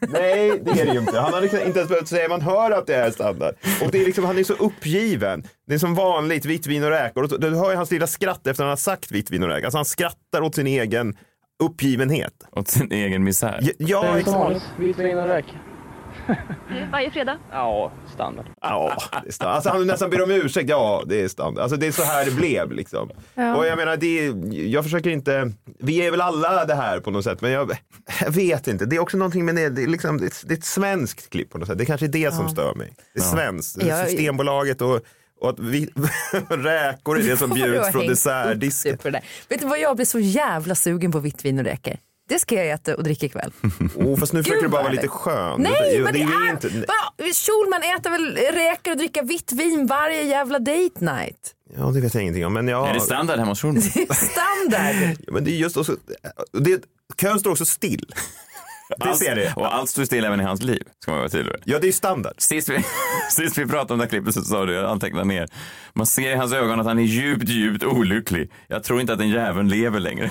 Nej, 0.00 0.60
det 0.64 0.70
är 0.80 0.86
det 0.86 0.92
ju 0.92 0.98
inte. 0.98 1.18
Han 1.20 1.32
har 1.32 1.40
liksom 1.40 1.60
inte 1.60 1.78
ens 1.78 1.88
behövt 1.88 2.08
säga, 2.08 2.28
man 2.28 2.40
hör 2.40 2.70
att 2.70 2.86
det 2.86 2.94
är 2.94 3.10
standard. 3.10 3.54
Och 3.84 3.90
det 3.90 4.00
är 4.00 4.04
liksom, 4.04 4.24
han 4.24 4.38
är 4.38 4.44
så 4.44 4.52
uppgiven. 4.54 5.44
Det 5.66 5.74
är 5.74 5.78
som 5.78 5.94
vanligt, 5.94 6.44
vitt 6.44 6.66
vin 6.66 6.84
och 6.84 6.90
räkor. 6.90 7.22
Och 7.22 7.40
Du 7.40 7.50
hör 7.50 7.70
ju 7.70 7.76
hans 7.76 7.90
lilla 7.90 8.06
skratt 8.06 8.38
efter 8.38 8.50
att 8.50 8.58
han 8.58 8.68
har 8.68 8.76
sagt 8.76 9.10
vitt 9.12 9.30
vin 9.30 9.42
och 9.42 9.48
räkor. 9.48 9.64
Alltså 9.64 9.78
han 9.78 9.84
skrattar 9.84 10.40
åt 10.42 10.54
sin 10.54 10.66
egen 10.66 11.16
uppgivenhet. 11.62 12.32
Åt 12.52 12.68
sin 12.68 12.92
egen 12.92 13.24
misär? 13.24 13.58
Ja, 13.62 13.74
ja 13.78 14.18
exakt. 14.18 14.62
Vitt 14.78 14.98
vin 14.98 15.18
och 15.18 15.26
räk. 15.28 15.44
Varje 16.92 17.10
fredag. 17.10 17.38
Ja, 17.50 17.92
standard. 18.14 18.46
Ja, 18.60 18.96
det 19.22 19.28
är 19.28 19.32
standard. 19.32 19.54
Alltså 19.56 19.70
han 19.70 19.86
nästan 19.86 20.10
ber 20.10 20.22
om 20.22 20.30
ursäkt. 20.30 20.68
Ja, 20.70 21.02
det 21.06 21.20
är 21.22 21.28
standard. 21.28 21.62
Alltså 21.62 21.76
det 21.76 21.86
är 21.86 21.92
så 21.92 22.02
här 22.02 22.24
det 22.24 22.30
blev 22.30 22.72
liksom. 22.72 23.10
Och 23.56 23.66
jag 23.66 23.78
menar, 23.78 23.96
det 23.96 24.26
är, 24.26 24.34
jag 24.72 24.84
försöker 24.84 25.10
inte, 25.10 25.52
vi 25.78 26.06
är 26.06 26.10
väl 26.10 26.20
alla 26.20 26.64
det 26.64 26.74
här 26.74 27.00
på 27.00 27.10
något 27.10 27.24
sätt, 27.24 27.40
men 27.40 27.50
jag, 27.50 27.72
jag 28.20 28.30
vet 28.30 28.68
inte. 28.68 28.86
Det 28.86 28.96
är 28.96 29.00
också 29.00 29.16
någonting 29.16 29.44
med 29.44 29.54
det, 29.54 29.68
det 29.68 29.82
är, 29.82 29.86
liksom, 29.86 30.18
det 30.18 30.24
är, 30.24 30.26
ett- 30.26 30.42
det 30.46 30.54
är 30.54 30.58
ett 30.58 30.64
svenskt 30.64 31.30
klipp 31.30 31.50
på 31.50 31.58
något 31.58 31.68
sätt. 31.68 31.78
Det 31.78 31.86
kanske 31.86 32.06
är 32.06 32.10
det 32.10 32.34
som 32.34 32.48
stör 32.48 32.74
mig. 32.74 32.92
Det 33.14 33.20
är 33.20 33.24
svenskt. 33.24 33.82
Ja. 33.82 34.04
Systembolaget 34.06 34.80
och, 34.82 35.00
och 35.40 35.50
att 35.50 35.58
vi, 35.58 35.84
räkor 36.48 37.18
är 37.18 37.22
det 37.22 37.36
som 37.36 37.50
bjuds 37.50 37.90
från 37.92 38.06
dessertdisken. 38.06 38.98
Vet 39.48 39.60
du 39.60 39.66
vad 39.66 39.78
jag 39.80 39.96
blir 39.96 40.06
så 40.06 40.18
jävla 40.18 40.74
sugen 40.74 41.12
på 41.12 41.18
vitt 41.18 41.44
vin 41.44 41.58
och 41.58 41.64
räkor? 41.64 41.96
Det 42.28 42.38
ska 42.38 42.54
jag 42.54 42.68
äta 42.68 42.96
och 42.96 43.04
dricka 43.04 43.26
ikväll. 43.26 43.52
Oh, 43.96 44.18
fast 44.18 44.32
nu 44.32 44.42
försöker 44.42 44.62
du 44.62 44.68
bara 44.68 44.82
vara 44.82 44.92
lite 44.92 45.08
skön. 45.08 45.60
Nej, 45.60 45.96
det, 45.96 46.02
men 46.02 46.12
det 46.12 46.22
är 46.22 46.46
är... 46.46 46.50
inte? 46.50 46.68
Schulman 47.34 47.82
äter 47.82 48.10
väl 48.10 48.36
räkor 48.36 48.90
och 48.90 48.98
dricker 48.98 49.22
vitt 49.22 49.52
vin 49.52 49.86
varje 49.86 50.22
jävla 50.22 50.58
date 50.58 51.04
night? 51.04 51.54
Ja, 51.76 51.84
det 51.84 52.00
vet 52.00 52.14
jag 52.14 52.22
ingenting 52.22 52.46
om. 52.46 52.52
Men, 52.52 52.68
ja, 52.68 52.88
Är 52.88 52.94
det 52.94 53.00
standard 53.00 53.38
hemma 53.38 53.50
hos 53.50 53.60
Schulman? 53.60 53.82
Standard. 54.10 55.16
ja, 55.26 55.32
men 55.32 55.44
det 55.44 55.50
är 55.50 55.56
just 55.56 55.76
också, 55.76 55.96
det, 56.52 56.82
kön 57.20 57.40
står 57.40 57.50
också 57.50 57.64
still. 57.64 58.06
Det 59.04 59.14
ser 59.14 59.34
det. 59.34 59.52
Och 59.56 59.74
allt 59.74 59.90
står 59.90 60.04
still 60.04 60.24
även 60.24 60.40
i 60.40 60.44
hans 60.44 60.62
liv, 60.62 60.82
ska 61.02 61.10
man 61.10 61.18
vara 61.18 61.28
tydlig 61.28 61.52
med. 61.52 61.62
Ja, 61.64 61.78
det 61.78 61.88
är 61.88 61.92
standard. 61.92 62.34
Sist 62.38 62.68
vi, 62.68 62.84
sist 63.30 63.58
vi 63.58 63.66
pratade 63.66 63.92
om 63.92 63.98
det 63.98 64.04
här 64.04 64.10
klippet 64.10 64.34
så 64.34 64.42
sa 64.42 64.64
du, 64.64 64.74
jag 64.74 64.90
antecknar 64.90 65.24
ner, 65.24 65.48
man 65.92 66.06
ser 66.06 66.30
i 66.30 66.34
hans 66.34 66.52
ögon 66.52 66.80
att 66.80 66.86
han 66.86 66.98
är 66.98 67.02
djupt, 67.02 67.48
djupt 67.48 67.84
olycklig. 67.84 68.50
Jag 68.68 68.84
tror 68.84 69.00
inte 69.00 69.12
att 69.12 69.18
den 69.18 69.28
jäveln 69.28 69.68
lever 69.68 70.00
längre. 70.00 70.30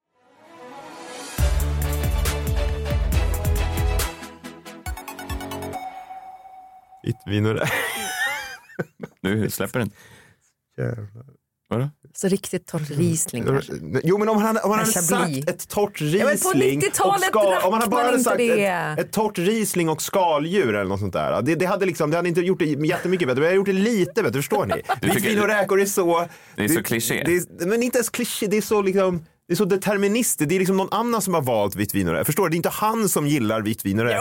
Vitt 7.03 7.17
vin 7.25 7.45
och 7.45 7.53
räkor. 7.53 7.69
Du 9.21 9.49
släpper 9.49 9.79
den. 9.79 9.91
Vadå? 11.71 11.89
Så 12.13 12.27
riktigt 12.27 12.67
torrt 12.67 12.89
Riesling 12.89 13.43
kanske. 13.43 13.73
Jo 14.03 14.17
men 14.17 14.29
om 14.29 14.37
han, 14.37 14.57
om 14.63 14.69
han 14.71 14.79
hade 14.79 14.91
Chablis. 14.91 15.07
sagt 15.07 15.49
ett 15.49 15.69
torrt 15.69 16.01
men 16.01 16.11
på 16.11 16.17
Riesling 16.17 16.77
och 16.77 16.83
90-talet 16.83 17.23
skal, 17.23 17.67
om 17.67 17.73
han 17.73 17.89
bara 17.89 17.89
man 17.89 18.05
hade 18.05 18.17
inte 18.17 18.29
sagt 18.29 18.41
ett, 18.41 19.05
ett 19.05 19.11
torrt 19.11 19.37
Riesling 19.37 19.89
och 19.89 20.01
skaldjur 20.01 20.75
eller 20.75 20.89
något 20.89 20.99
sånt 20.99 21.13
där. 21.13 21.41
Det, 21.41 21.55
det, 21.55 21.65
hade 21.65 21.85
liksom, 21.85 22.11
det 22.11 22.17
hade 22.17 22.29
inte 22.29 22.41
gjort 22.41 22.59
det 22.59 22.65
jättemycket 22.65 23.27
bättre, 23.27 23.39
men 23.39 23.43
jag 23.43 23.49
hade 23.49 23.55
gjort 23.55 23.65
det 23.65 23.91
lite 23.91 24.23
bättre, 24.23 24.39
förstår 24.39 24.65
ni? 24.65 24.73
Vitt 25.01 25.25
vin 25.25 25.39
och 25.39 25.47
räkor 25.47 25.81
är 25.81 25.85
så... 25.85 26.27
Det 26.55 26.63
är 26.63 26.67
så 26.67 26.83
kliché. 26.83 27.41
Men 27.59 27.83
inte 27.83 27.97
ens 27.97 28.09
kliché, 28.09 28.47
det 28.47 28.57
är 28.57 28.61
så 28.61 28.81
liksom... 28.81 29.25
Det 29.51 29.53
är 29.53 29.57
så 29.57 29.65
deterministiskt, 29.65 30.49
det 30.49 30.55
är 30.55 30.59
liksom 30.59 30.77
någon 30.77 30.87
annan 30.91 31.21
som 31.21 31.33
har 31.33 31.41
valt 31.41 31.75
vitt 31.75 31.95
vin 31.95 32.07
och 32.07 32.13
räkor. 32.13 32.23
Förstår 32.25 32.43
du? 32.43 32.49
Det 32.49 32.53
är 32.55 32.57
inte 32.57 32.69
han 32.69 33.09
som 33.09 33.27
gillar 33.27 33.61
vitt 33.61 33.85
vin 33.85 33.99
och 33.99 34.05
är 34.11 34.19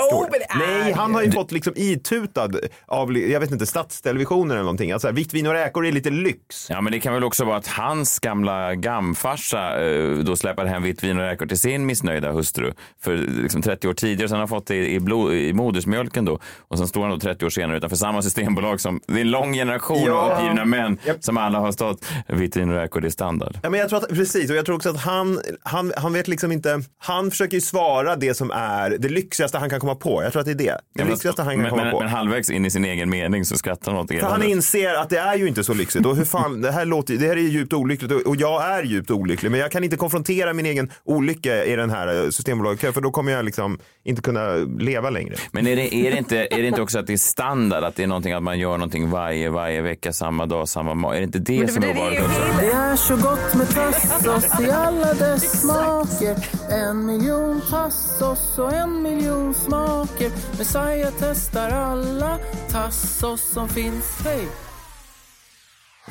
Nej, 0.58 0.92
han 0.92 1.14
har 1.14 1.22
ju 1.22 1.32
fått 1.32 1.52
liksom 1.52 1.72
itutad 1.76 2.48
av, 2.86 3.18
jag 3.18 3.40
vet 3.40 3.50
inte, 3.50 3.66
statstelevisionen 3.66 4.50
eller 4.50 4.60
någonting. 4.62 4.92
Alltså, 4.92 5.10
vitt 5.10 5.34
vin 5.34 5.46
och 5.46 5.52
räkor 5.52 5.86
är 5.86 5.92
lite 5.92 6.10
lyx. 6.10 6.66
Ja, 6.70 6.80
men 6.80 6.92
det 6.92 7.00
kan 7.00 7.14
väl 7.14 7.24
också 7.24 7.44
vara 7.44 7.56
att 7.56 7.66
hans 7.66 8.18
gamla 8.18 8.74
gamfarsa 8.74 9.84
eh, 9.84 10.10
då 10.18 10.36
släpade 10.36 10.68
hem 10.68 10.82
vitt 10.82 11.04
vin 11.04 11.16
och 11.18 11.22
räkor 11.24 11.46
till 11.46 11.60
sin 11.60 11.86
missnöjda 11.86 12.32
hustru 12.32 12.72
för 13.02 13.16
liksom 13.16 13.62
30 13.62 13.88
år 13.88 13.94
tidigare. 13.94 14.28
Sen 14.28 14.34
har 14.34 14.40
han 14.40 14.48
fått 14.48 14.66
det 14.66 14.86
i, 14.90 15.00
blod, 15.00 15.32
i 15.34 15.52
modersmjölken 15.52 16.24
då. 16.24 16.38
Och 16.58 16.78
sen 16.78 16.88
står 16.88 17.02
han 17.02 17.10
då 17.10 17.18
30 17.18 17.46
år 17.46 17.50
senare 17.50 17.76
utanför 17.76 17.96
samma 17.96 18.22
systembolag 18.22 18.80
som 18.80 19.00
det 19.06 19.12
är 19.14 19.20
en 19.20 19.30
lång 19.30 19.52
generation 19.52 20.02
Ja. 20.06 20.12
av 20.12 20.32
uppgivna 20.38 20.64
män 20.64 20.98
Japp. 21.06 21.24
som 21.24 21.36
alla 21.36 21.58
har 21.58 21.72
stått 21.72 22.04
vitt 22.26 22.56
vin 22.56 22.68
och 22.70 22.74
räkor, 22.76 23.00
det 23.00 23.08
är 23.08 23.10
standard. 23.10 23.58
Ja, 23.62 23.70
men 23.70 23.80
jag 23.80 23.88
tror 23.88 23.98
att, 23.98 24.08
precis, 24.08 24.50
och 24.50 24.56
jag 24.56 24.66
tror 24.66 24.76
också 24.76 24.90
att 24.90 25.00
han, 25.00 25.19
han, 25.62 25.92
han 25.96 26.12
vet 26.12 26.28
liksom 26.28 26.52
inte, 26.52 26.82
han 26.98 27.30
försöker 27.30 27.54
ju 27.54 27.60
svara 27.60 28.16
det 28.16 28.34
som 28.34 28.50
är 28.50 28.90
det 28.90 29.08
lyxigaste 29.08 29.58
han 29.58 29.70
kan 29.70 29.80
komma 29.80 29.94
på. 29.94 30.22
Jag 30.22 30.32
tror 30.32 30.40
att 30.40 30.46
det 30.46 30.52
är 30.52 30.54
det. 30.54 30.80
Det 30.94 31.04
lyxigaste 31.04 31.42
han 31.42 31.52
kan 31.54 31.60
men, 31.62 31.70
komma 31.70 31.82
men, 31.84 31.92
på. 31.92 32.00
men 32.00 32.08
halvvägs 32.08 32.50
in 32.50 32.66
i 32.66 32.70
sin 32.70 32.84
egen 32.84 33.10
mening 33.10 33.44
så 33.44 33.56
skrattar 33.56 33.92
han 33.92 34.00
åt 34.00 34.08
För 34.08 34.14
er. 34.14 34.22
han 34.22 34.42
inser 34.42 34.94
att 34.94 35.10
det 35.10 35.18
är 35.18 35.34
ju 35.36 35.48
inte 35.48 35.64
så 35.64 35.74
lyxigt 35.74 36.06
och 36.06 36.16
hur 36.16 36.24
fan, 36.24 36.60
det 36.60 36.70
här, 36.72 36.84
låter, 36.84 37.14
det 37.14 37.26
här 37.26 37.36
är 37.36 37.40
djupt 37.40 37.72
olyckligt 37.72 38.12
och- 38.12 38.26
och 38.26 38.36
jag 38.36 38.62
är 38.78 38.82
djupt 38.82 39.10
olycklig 39.10 39.50
men 39.50 39.60
jag 39.60 39.70
kan 39.72 39.84
inte 39.84 39.96
konfrontera 39.96 40.52
min 40.52 40.66
egen 40.66 40.90
olycka 41.04 41.64
i 41.64 41.76
den 41.76 41.90
här 41.90 42.22
eh, 42.24 42.30
systembolagskön 42.30 42.92
för 42.92 43.00
då 43.00 43.10
kommer 43.10 43.32
jag 43.32 43.44
liksom 43.44 43.78
inte 44.04 44.22
kunna 44.22 44.52
leva 44.78 45.10
längre. 45.10 45.34
Men 45.52 45.66
är 45.66 45.76
det, 45.76 45.94
är, 45.94 46.10
det 46.10 46.18
inte, 46.18 46.36
är 46.50 46.58
det 46.62 46.66
inte 46.66 46.82
också 46.82 46.98
att 46.98 47.06
det 47.06 47.12
är 47.12 47.16
standard, 47.16 47.84
att 47.84 47.96
det 47.96 48.02
är 48.02 48.06
någonting 48.06 48.32
att 48.32 48.42
man 48.42 48.58
gör 48.58 48.72
någonting 48.72 49.10
varje, 49.10 49.48
varje 49.50 49.82
vecka, 49.82 50.12
samma 50.12 50.46
dag, 50.46 50.68
samma 50.68 50.94
mat? 50.94 51.14
Är 51.14 51.18
det 51.18 51.24
inte 51.24 51.38
det 51.38 51.60
det- 51.60 51.68
som 51.68 51.82
det- 51.82 51.90
är 51.90 51.94
det 52.10 52.22
också? 52.24 52.40
Det 52.60 52.66
är 52.72 52.96
så 52.96 53.16
gott 53.16 53.54
med 53.54 53.68
tassos 53.74 54.60
i 54.60 54.70
alla 54.70 55.09
blandade 55.10 55.34
Exakt. 55.34 55.58
smaker 55.58 56.36
En 56.70 57.06
miljon 57.06 57.60
tassos 57.70 58.58
och 58.58 58.72
en 58.72 59.02
miljon 59.02 59.54
smaker 59.54 60.30
Messiah 60.58 61.12
testar 61.18 61.70
alla 61.70 62.38
tassos 62.70 63.52
som 63.52 63.68
finns, 63.68 64.20
hej! 64.24 64.48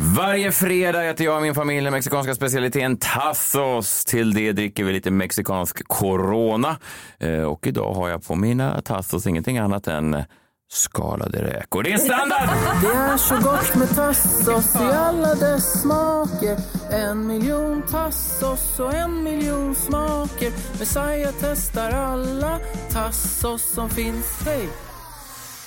Varje 0.01 0.51
fredag 0.51 1.03
äter 1.03 1.25
jag 1.25 1.35
och 1.35 1.41
min 1.41 1.55
familj 1.55 1.83
den 1.83 1.93
mexikanska 1.93 2.35
specialiteten 2.35 2.97
tassos. 2.97 4.05
Till 4.05 4.33
det 4.33 4.51
dricker 4.51 4.83
vi 4.83 4.93
lite 4.93 5.11
mexikansk 5.11 5.87
corona. 5.87 6.77
Eh, 7.19 7.41
och 7.41 7.67
idag 7.67 7.93
har 7.93 8.09
jag 8.09 8.23
på 8.23 8.35
mina 8.35 8.81
tassos 8.81 9.27
ingenting 9.27 9.57
annat 9.57 9.87
än 9.87 10.23
skalade 10.69 11.43
räkor. 11.43 11.83
Det 11.83 11.93
är 11.93 11.97
standard! 11.97 12.49
Det 12.81 12.87
är 12.87 13.17
så 13.17 13.35
gott 13.35 13.75
med 13.75 13.95
tassos 13.95 14.75
i 14.75 14.93
alla 14.93 15.35
dess 15.35 15.81
smaker 15.81 16.57
En 16.91 17.27
miljon 17.27 17.81
tassos 17.91 18.79
och 18.79 18.93
en 18.93 19.23
miljon 19.23 19.75
smaker 19.75 20.51
Messiah 20.79 21.33
testar 21.41 21.91
alla 21.91 22.59
tassos 22.91 23.73
som 23.73 23.89
finns, 23.89 24.41
hej! 24.45 24.69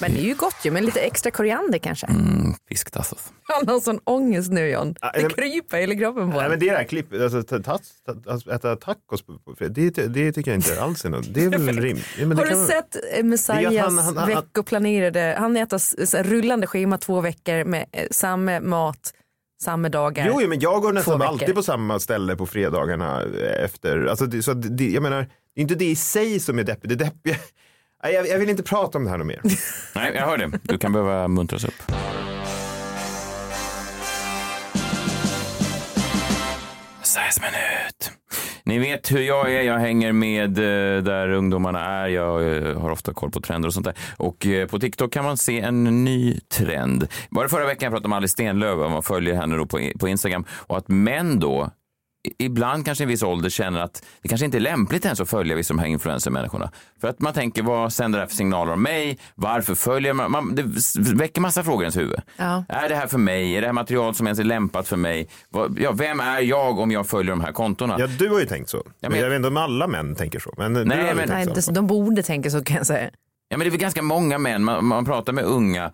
Men 0.03 0.15
det 0.15 0.21
är 0.21 0.25
ju 0.29 0.35
gott 0.35 0.57
ju, 0.63 0.71
med 0.71 0.85
lite 0.85 1.01
extra 1.01 1.31
koriander 1.31 1.79
kanske. 1.79 2.07
Mm, 2.07 2.55
fisktazos. 2.69 3.33
Han 3.43 3.69
har 3.75 3.81
sån 3.81 4.01
ångest 4.05 4.51
nu 4.53 4.69
John. 4.69 4.95
Det 5.15 5.23
men- 5.23 5.31
kryper 5.31 5.77
hela 5.79 5.95
kroppen 5.95 6.15
på 6.23 6.27
Nej, 6.27 6.35
honom. 6.35 6.51
men 6.51 6.59
det 6.59 6.71
där 6.71 6.85
klippet, 6.85 7.21
alltså, 7.21 7.43
ta- 7.43 7.59
ta- 7.63 7.79
ta- 8.15 8.31
alltså, 8.33 8.51
äta 8.51 8.77
tacos 8.77 9.23
på, 9.23 9.33
det, 9.69 9.91
det 9.91 10.33
tycker 10.33 10.51
jag 10.51 10.59
inte 10.59 10.83
alls 10.83 11.05
är 11.05 11.11
något. 11.11 11.35
Det 11.35 11.45
är 11.45 11.49
väl 11.49 11.61
rimligt. 11.81 12.07
Ja, 12.19 12.27
men 12.27 12.37
det 12.37 12.43
Har 12.43 12.45
du 12.51 12.55
kan- 12.55 12.67
sett 12.67 12.95
eh, 12.95 13.25
Det 13.25 13.29
är 13.65 13.79
att 13.81 13.85
han- 13.85 13.99
han- 13.99 14.17
han- 14.17 14.29
veckoplanerade, 14.29 15.37
han 15.39 15.57
äter 15.57 15.79
här 16.17 16.25
rullande 16.25 16.67
schema 16.67 16.99
två 16.99 17.21
veckor 17.21 17.65
med 17.65 17.85
eh, 17.93 18.07
samma 18.11 18.61
mat, 18.61 19.13
samma 19.63 19.89
dagar. 19.89 20.27
Jo, 20.29 20.39
jo, 20.43 20.49
men 20.49 20.61
jag 20.61 20.83
går 20.83 20.93
nästan 20.93 21.23
alltid 21.23 21.55
på 21.55 21.63
samma 21.63 21.99
ställe 22.01 22.37
på 22.37 22.47
fredagarna 22.47 23.23
efter. 23.65 24.07
Alltså, 24.07 24.27
det, 24.27 24.43
så 24.43 24.53
det, 24.55 24.89
jag 24.91 25.03
menar, 25.03 25.21
det 25.55 25.61
är 25.61 25.63
inte 25.63 25.75
det 25.75 25.91
i 25.91 25.97
sig 25.97 26.41
som 26.41 26.59
är 26.59 26.65
deppigt. 26.65 26.89
Det 26.89 26.95
deppiga, 27.05 27.37
Nej, 28.05 28.15
jag, 28.15 28.29
jag 28.29 28.39
vill 28.39 28.51
inte 28.51 28.63
prata 28.63 28.99
om 28.99 29.05
det 29.05 29.11
här 29.11 29.19
något 29.19 29.27
mer. 29.27 29.41
Nej, 29.95 30.13
jag 30.15 30.27
hör 30.27 30.39
det. 30.39 30.51
Du 30.63 30.79
kan 30.79 30.93
behöva 30.93 31.29
muntras 31.29 31.65
upp. 31.65 31.93
Messiahs 36.99 37.41
minut. 37.41 38.11
Ni 38.65 38.79
vet 38.79 39.13
hur 39.13 39.21
jag 39.21 39.55
är. 39.55 39.63
Jag 39.63 39.79
hänger 39.79 40.13
med 40.13 40.59
eh, 40.59 41.03
där 41.03 41.29
ungdomarna 41.29 41.81
är. 41.81 42.09
Jag 42.09 42.57
eh, 42.57 42.81
har 42.81 42.91
ofta 42.91 43.15
koll 43.15 43.31
på 43.31 43.41
trender 43.41 43.67
och 43.67 43.75
sånt 43.75 43.87
där. 43.87 43.95
Och 44.17 44.47
eh, 44.47 44.69
på 44.69 44.79
TikTok 44.79 45.13
kan 45.13 45.25
man 45.25 45.37
se 45.37 45.61
en 45.61 46.05
ny 46.05 46.41
trend. 46.41 47.09
Bara 47.31 47.49
förra 47.49 47.67
veckan 47.67 47.93
pratade 47.93 48.05
jag 48.05 48.13
om 48.13 48.13
Alice 48.13 48.33
Stenlöf, 48.33 48.79
om 48.79 48.93
man 48.93 49.03
följer 49.03 49.35
henne 49.35 49.57
då 49.57 49.67
på, 49.99 50.09
Instagram. 50.09 50.45
Och 50.51 50.79
att 50.79 50.89
män 50.89 51.39
då 51.39 51.71
ibland 52.39 52.85
kanske 52.85 53.03
i 53.03 53.05
en 53.05 53.09
viss 53.09 53.23
ålder 53.23 53.51
känner 53.51 53.81
att 53.81 54.05
det 54.23 54.29
kanske 54.29 54.45
inte 54.45 54.59
är 54.59 54.61
lämpligt 54.61 55.05
ens 55.05 55.21
att 55.21 55.31
följa 55.31 55.57
vissa 55.57 55.75
av 55.75 55.77
de 55.77 55.83
här 55.83 55.89
influencermänniskorna. 55.89 56.71
För 57.01 57.09
att 57.09 57.21
man 57.21 57.33
tänker, 57.33 57.63
vad 57.63 57.93
sänder 57.93 58.19
det 58.19 58.23
här 58.23 58.29
för 58.29 58.37
signaler 58.37 58.73
om 58.73 58.83
mig? 58.83 59.19
Varför 59.35 59.75
följer 59.75 60.13
man? 60.13 60.31
man 60.31 60.55
det 60.55 60.63
väcker 61.15 61.41
massa 61.41 61.65
frågor 61.65 61.81
i 61.83 61.85
ens 61.85 61.97
huvud. 61.97 62.21
Ja. 62.37 62.65
Är 62.69 62.89
det 62.89 62.95
här 62.95 63.07
för 63.07 63.19
mig? 63.19 63.57
Är 63.57 63.61
det 63.61 63.67
här 63.67 63.73
material 63.75 64.15
som 64.15 64.27
ens 64.27 64.39
är 64.39 64.45
lämpat 64.45 64.89
för 64.89 64.97
mig? 64.97 65.29
Vad, 65.51 65.79
ja, 65.81 65.93
vem 65.93 66.21
är 66.21 66.41
jag 66.41 66.79
om 66.79 66.91
jag 66.91 67.07
följer 67.07 67.31
de 67.31 67.41
här 67.41 67.53
kontona? 67.53 67.97
Ja, 67.99 68.07
du 68.07 68.29
har 68.29 68.41
ju 68.41 68.47
tänkt 68.47 68.71
så. 68.71 68.83
men- 69.01 69.11
men 69.13 69.21
jag 69.21 69.29
vet 69.29 69.37
inte 69.37 69.49
om 69.49 69.57
alla 69.57 69.87
män 69.87 70.15
tänker 70.15 70.39
så. 70.39 70.55
Men 70.57 70.75
ju 70.75 70.85
men- 70.85 70.89
Nej, 70.89 71.47
de 71.73 71.87
borde 71.87 72.23
tänka 72.23 72.51
så 72.51 72.65
kan 72.65 72.77
jag 72.77 72.87
säga. 72.87 73.11
Ja, 73.53 73.59
men 73.59 73.65
det 73.65 73.69
är 73.69 73.71
väl 73.71 73.81
ganska 73.81 74.03
många 74.03 74.39
män, 74.39 74.65
man, 74.65 74.85
man 74.85 75.05
pratar 75.05 75.33
med 75.33 75.45
unga, 75.45 75.93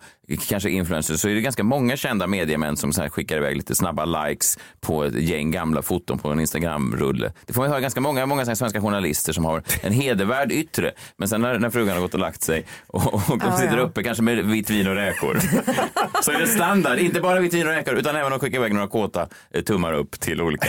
kanske 0.49 0.69
influencers, 0.69 1.19
så 1.19 1.29
är 1.29 1.33
det 1.35 1.41
ganska 1.41 1.63
många 1.63 1.97
kända 1.97 2.27
mediemän 2.27 2.77
som 2.77 2.93
så 2.93 3.01
här 3.01 3.09
skickar 3.09 3.37
iväg 3.37 3.57
lite 3.57 3.75
snabba 3.75 4.05
likes 4.05 4.57
på 4.81 5.03
ett 5.03 5.13
gäng 5.13 5.51
gamla 5.51 5.81
foton 5.81 6.19
på 6.19 6.29
en 6.29 6.39
Instagram-rulle. 6.39 7.33
Det 7.45 7.53
får 7.53 7.61
man 7.61 7.69
höra 7.69 7.79
ganska 7.79 8.01
många, 8.01 8.25
många 8.25 8.55
svenska 8.55 8.81
journalister 8.81 9.33
som 9.33 9.45
har 9.45 9.63
en 9.81 9.93
hedervärd 9.93 10.51
yttre, 10.51 10.91
men 11.17 11.27
sen 11.27 11.41
när, 11.41 11.59
när 11.59 11.69
frugan 11.69 11.95
har 11.95 12.01
gått 12.01 12.13
och 12.13 12.19
lagt 12.19 12.41
sig 12.43 12.65
och, 12.87 13.13
och 13.13 13.21
de 13.27 13.39
Ja, 13.43 13.57
sitter 13.57 13.77
ja. 13.77 13.83
uppe 13.83 14.03
kanske 14.03 14.23
med 14.23 14.45
vitt 14.45 14.69
vin 14.69 14.87
och 14.87 14.95
räkor, 14.95 15.39
så 16.21 16.31
är 16.31 16.39
det 16.39 16.47
standard, 16.47 16.99
inte 16.99 17.21
bara 17.21 17.39
vitt 17.39 17.53
vin 17.53 17.67
och 17.67 17.73
räkor, 17.73 17.93
utan 17.95 18.15
även 18.15 18.33
att 18.33 18.41
skicka 18.41 18.57
iväg 18.57 18.73
några 18.73 18.87
kåta 18.87 19.27
eh, 19.53 19.63
tummar 19.63 19.93
upp 19.93 20.19
till 20.19 20.41
olika. 20.41 20.67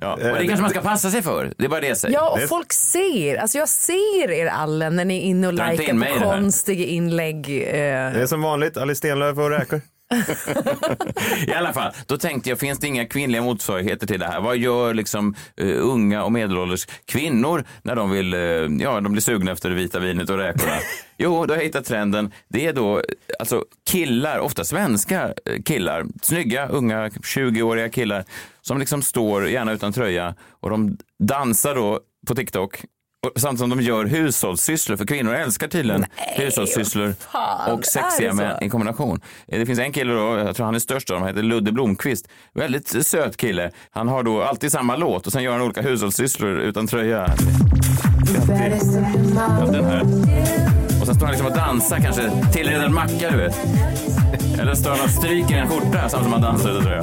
Ja. 0.00 0.12
Och 0.12 0.20
det 0.20 0.46
kanske 0.46 0.60
man 0.60 0.70
ska 0.70 0.80
passa 0.80 1.10
sig 1.10 1.22
för, 1.22 1.52
det 1.58 1.64
är 1.64 1.68
bara 1.68 1.80
det 1.80 1.88
jag 1.88 1.96
säger. 1.96 2.14
Ja, 2.14 2.30
och 2.30 2.48
folk 2.48 2.72
ser. 2.72 3.36
Alltså 3.36 3.58
jag 3.58 3.68
ser 3.68 4.30
er 4.30 4.46
alla 4.46 4.90
när 4.90 5.04
ni 5.04 5.16
är 5.16 5.22
inne 5.22 5.46
och 5.46 5.52
inte 5.52 5.89
in 5.90 5.98
mig 5.98 6.12
på 6.12 6.20
konstiga 6.20 6.84
inlägg. 6.84 7.48
eh. 7.48 7.72
Det 7.72 8.22
är 8.22 8.26
som 8.26 8.42
vanligt, 8.42 8.76
Alice 8.76 8.98
Stenlöf 8.98 9.38
och 9.38 9.50
räkor. 9.50 9.80
I 11.46 11.52
alla 11.52 11.72
fall, 11.72 11.92
då 12.06 12.16
tänkte 12.18 12.50
jag, 12.50 12.58
finns 12.58 12.78
det 12.78 12.86
inga 12.86 13.06
kvinnliga 13.06 13.42
motsvarigheter 13.42 14.06
till 14.06 14.20
det 14.20 14.26
här? 14.26 14.40
Vad 14.40 14.56
gör 14.56 14.94
liksom 14.94 15.34
eh, 15.56 15.76
unga 15.78 16.24
och 16.24 16.32
medelålders 16.32 16.86
kvinnor 17.04 17.64
när 17.82 17.96
de 17.96 18.10
vill, 18.10 18.34
eh, 18.34 18.40
ja, 18.40 19.00
de 19.00 19.12
blir 19.12 19.20
sugna 19.22 19.52
efter 19.52 19.68
det 19.70 19.74
vita 19.74 19.98
vinet 19.98 20.30
och 20.30 20.38
räkorna? 20.38 20.72
jo, 21.18 21.46
då 21.46 21.54
har 21.54 21.58
jag 21.58 21.64
hittat 21.64 21.84
trenden. 21.84 22.32
Det 22.48 22.66
är 22.66 22.72
då 22.72 23.02
alltså 23.38 23.64
killar, 23.90 24.38
ofta 24.38 24.64
svenska 24.64 25.22
eh, 25.46 25.62
killar, 25.64 26.06
snygga, 26.22 26.68
unga, 26.68 27.08
20-åriga 27.08 27.88
killar 27.88 28.24
som 28.60 28.78
liksom 28.78 29.02
står, 29.02 29.48
gärna 29.48 29.72
utan 29.72 29.92
tröja, 29.92 30.34
och 30.60 30.70
de 30.70 30.96
dansar 31.18 31.74
då 31.74 32.00
på 32.26 32.34
TikTok 32.34 32.84
samtidigt 33.36 33.58
som 33.58 33.70
de 33.70 33.80
gör 33.82 34.04
hushållssysslor, 34.04 34.96
för 34.96 35.04
kvinnor 35.04 35.34
älskar 35.34 35.68
tydligen 35.68 36.04
hushållssysslor 36.36 37.14
fan, 37.32 37.72
och 37.72 37.84
sexiga 37.84 38.32
män 38.34 38.62
i 38.62 38.68
kombination. 38.70 39.20
Eh, 39.48 39.58
Det 39.58 39.66
finns 39.66 39.78
en 39.78 39.92
kille 39.92 40.12
då, 40.12 40.38
jag 40.38 40.56
tror 40.56 40.66
han 40.66 40.74
är 40.74 40.78
störst 40.78 41.10
av 41.10 41.18
dem, 41.18 41.26
heter 41.28 41.42
Ludde 41.42 41.72
Blomqvist. 41.72 42.28
Väldigt 42.54 43.06
söt 43.06 43.36
kille. 43.36 43.70
Han 43.90 44.08
har 44.08 44.22
då 44.22 44.42
alltid 44.42 44.72
samma 44.72 44.96
låt 44.96 45.26
och 45.26 45.32
sen 45.32 45.42
gör 45.42 45.52
han 45.52 45.62
olika 45.62 45.82
hushållssysslor 45.82 46.58
utan 46.58 46.86
tröja. 46.86 47.30
Ja, 49.58 49.66
den 49.72 49.84
här. 49.84 50.02
Och 51.00 51.06
sen 51.06 51.14
står 51.14 51.26
han 51.26 51.30
liksom 51.30 51.46
och 51.46 51.56
dansar 51.56 51.98
kanske, 51.98 52.30
tillreder 52.52 52.84
en 52.84 52.94
macka 52.94 53.30
du 53.30 53.36
vet. 53.36 53.58
Eller 54.60 54.74
står 54.74 54.90
han 54.90 55.00
och 55.00 55.10
stryker 55.10 55.54
en 55.56 55.68
skjorta 55.68 56.08
samtidigt 56.08 56.22
som 56.22 56.32
han 56.32 56.42
dansar 56.42 56.70
utan 56.70 56.82
tröja. 56.84 57.02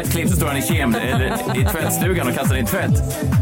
Ett 0.00 0.10
klipp 0.12 0.28
så 0.28 0.36
står 0.36 0.46
han 0.46 0.56
i, 0.56 0.62
kem, 0.62 0.94
eller, 0.94 1.26
i 1.60 1.64
tvättstugan 1.64 2.28
och 2.28 2.34
kastar 2.34 2.56
in 2.56 2.66
tvätt. 2.66 2.96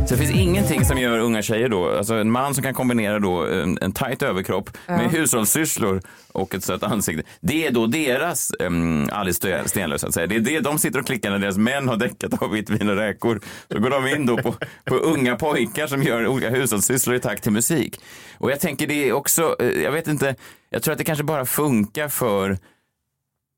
Så 0.08 0.14
det 0.14 0.16
finns 0.16 0.30
ingenting 0.30 0.84
som 0.84 0.98
gör 0.98 1.18
unga 1.18 1.42
tjejer 1.42 1.68
då, 1.68 1.96
alltså 1.96 2.14
en 2.14 2.30
man 2.30 2.54
som 2.54 2.64
kan 2.64 2.74
kombinera 2.74 3.18
då 3.18 3.46
en, 3.46 3.78
en 3.80 3.92
tajt 3.92 4.22
överkropp 4.22 4.70
med 4.86 5.10
hushållssysslor 5.10 6.02
och 6.32 6.54
ett 6.54 6.64
sött 6.64 6.82
ansikte. 6.82 7.22
Det 7.40 7.66
är 7.66 7.70
då 7.70 7.86
deras 7.86 8.52
um, 8.60 9.08
Alice 9.12 9.62
Stenlöf 9.66 10.00
så 10.00 10.06
att 10.06 10.14
säga. 10.14 10.26
Det 10.26 10.36
är 10.36 10.40
det 10.40 10.60
de 10.60 10.78
sitter 10.78 10.98
och 11.00 11.06
klickar 11.06 11.30
när 11.30 11.38
deras 11.38 11.56
män 11.56 11.88
har 11.88 11.96
däckat 11.96 12.42
av 12.42 12.50
vitt 12.50 12.70
vin 12.70 12.90
och 12.90 12.96
räkor. 12.96 13.40
Så 13.72 13.78
går 13.78 13.90
de 13.90 14.06
in 14.06 14.26
då 14.26 14.36
på, 14.36 14.54
på 14.84 14.94
unga 14.94 15.36
pojkar 15.36 15.86
som 15.86 16.02
gör 16.02 16.26
olika 16.26 16.50
hushållssysslor 16.50 17.16
i 17.16 17.20
takt 17.20 17.42
till 17.42 17.52
musik. 17.52 18.00
Och 18.38 18.50
jag 18.50 18.60
tänker 18.60 18.86
det 18.86 19.08
är 19.08 19.12
också, 19.12 19.56
eh, 19.60 19.82
jag 19.82 19.92
vet 19.92 20.08
inte, 20.08 20.34
jag 20.70 20.82
tror 20.82 20.92
att 20.92 20.98
det 20.98 21.04
kanske 21.04 21.24
bara 21.24 21.46
funkar 21.46 22.08
för 22.08 22.58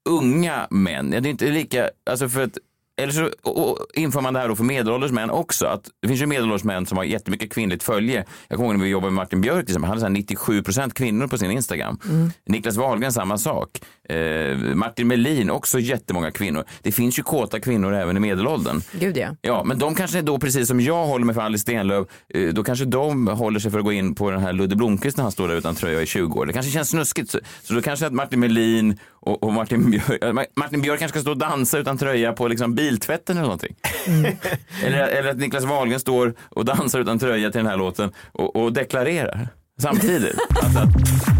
unga 0.08 0.66
män. 0.70 1.12
Ja, 1.12 1.20
Det 1.20 1.28
är 1.28 1.30
inte 1.30 1.50
lika, 1.50 1.90
alltså 2.10 2.28
för 2.28 2.42
att 2.42 2.58
eller 2.96 3.12
så 3.12 3.30
och, 3.42 3.70
och 3.70 3.86
inför 3.94 4.20
man 4.20 4.34
det 4.34 4.40
här 4.40 4.48
då 4.48 4.56
för 4.56 4.64
medelålders 4.64 5.12
män 5.12 5.30
också. 5.30 5.66
Att 5.66 5.90
det 6.02 6.08
finns 6.08 6.22
ju 6.22 6.26
medelålders 6.26 6.64
män 6.64 6.86
som 6.86 6.96
har 6.98 7.04
jättemycket 7.04 7.52
kvinnligt 7.52 7.82
följe. 7.82 8.24
Jag 8.48 8.56
kommer 8.56 8.70
ihåg 8.70 8.78
när 8.78 8.84
vi 8.84 8.90
jobbade 8.90 9.10
med 9.10 9.16
Martin 9.16 9.40
Björk, 9.40 9.66
till 9.66 9.72
exempel, 9.72 9.82
han 9.82 9.90
hade 9.90 10.00
så 10.00 10.06
här 10.06 10.12
97 10.12 10.62
procent 10.62 10.94
kvinnor 10.94 11.26
på 11.26 11.38
sin 11.38 11.50
Instagram. 11.50 11.98
Niklas 12.46 12.76
Wahlgren 12.76 13.12
samma 13.12 13.38
sak. 13.38 13.80
Eh, 14.08 14.56
Martin 14.74 15.08
Melin 15.08 15.50
också 15.50 15.78
jättemånga 15.78 16.30
kvinnor. 16.30 16.64
Det 16.82 16.92
finns 16.92 17.18
ju 17.18 17.22
kåta 17.22 17.60
kvinnor 17.60 17.94
även 17.94 18.16
i 18.16 18.20
medelåldern. 18.20 18.80
Gud 18.92 19.16
ja. 19.16 19.36
Ja, 19.40 19.64
men 19.64 19.78
de 19.78 19.94
kanske 19.94 20.22
då, 20.22 20.38
precis 20.38 20.68
som 20.68 20.80
jag 20.80 21.06
håller 21.06 21.24
mig 21.24 21.34
för 21.34 21.42
Alice 21.42 21.62
Stenlöf, 21.62 22.06
eh, 22.34 22.48
då 22.48 22.64
kanske 22.64 22.84
de 22.84 23.28
håller 23.28 23.60
sig 23.60 23.70
för 23.70 23.78
att 23.78 23.84
gå 23.84 23.92
in 23.92 24.14
på 24.14 24.30
den 24.30 24.40
här 24.40 24.52
Ludde 24.52 24.76
Blomqvist 24.76 25.16
när 25.16 25.22
han 25.22 25.32
står 25.32 25.48
där 25.48 25.54
utan 25.54 25.74
tröja 25.74 26.02
i 26.02 26.06
20 26.06 26.40
år. 26.40 26.46
Det 26.46 26.52
kanske 26.52 26.72
känns 26.72 26.88
snuskigt. 26.88 27.30
Så, 27.30 27.38
så 27.62 27.74
då 27.74 27.82
kanske 27.82 28.06
att 28.06 28.12
Martin 28.12 28.40
Melin 28.40 28.98
och, 29.10 29.42
och 29.42 29.52
Martin, 29.52 29.90
Björk, 29.90 30.48
Martin 30.56 30.82
Björk 30.82 30.98
kanske 30.98 31.18
ska 31.18 31.22
stå 31.22 31.30
och 31.30 31.38
dansa 31.38 31.78
utan 31.78 31.98
tröja 31.98 32.32
på 32.32 32.48
liksom 32.48 32.74
biltvätten 32.84 33.36
eller 33.36 33.44
någonting. 33.44 33.74
eller, 34.84 34.98
eller 35.08 35.30
att 35.30 35.36
Niklas 35.38 35.64
Wahlgren 35.64 36.00
står 36.00 36.34
och 36.48 36.64
dansar 36.64 37.00
utan 37.00 37.18
tröja 37.18 37.50
till 37.50 37.58
den 37.58 37.66
här 37.66 37.76
låten 37.76 38.12
och, 38.32 38.56
och 38.56 38.72
deklarerar 38.72 39.48
samtidigt. 39.80 40.36
Alltså 40.64 40.78
att, 40.78 40.88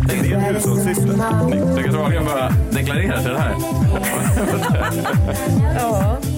Det 0.08 0.14
är 0.14 0.34
en 0.34 0.40
hushållssyssla. 0.40 1.48
Niklas 1.76 1.94
Wahlgren 1.94 2.24
bara 2.24 2.50
deklarerar 2.70 3.18
till 3.18 3.30
det 3.30 3.38
här. 3.38 3.54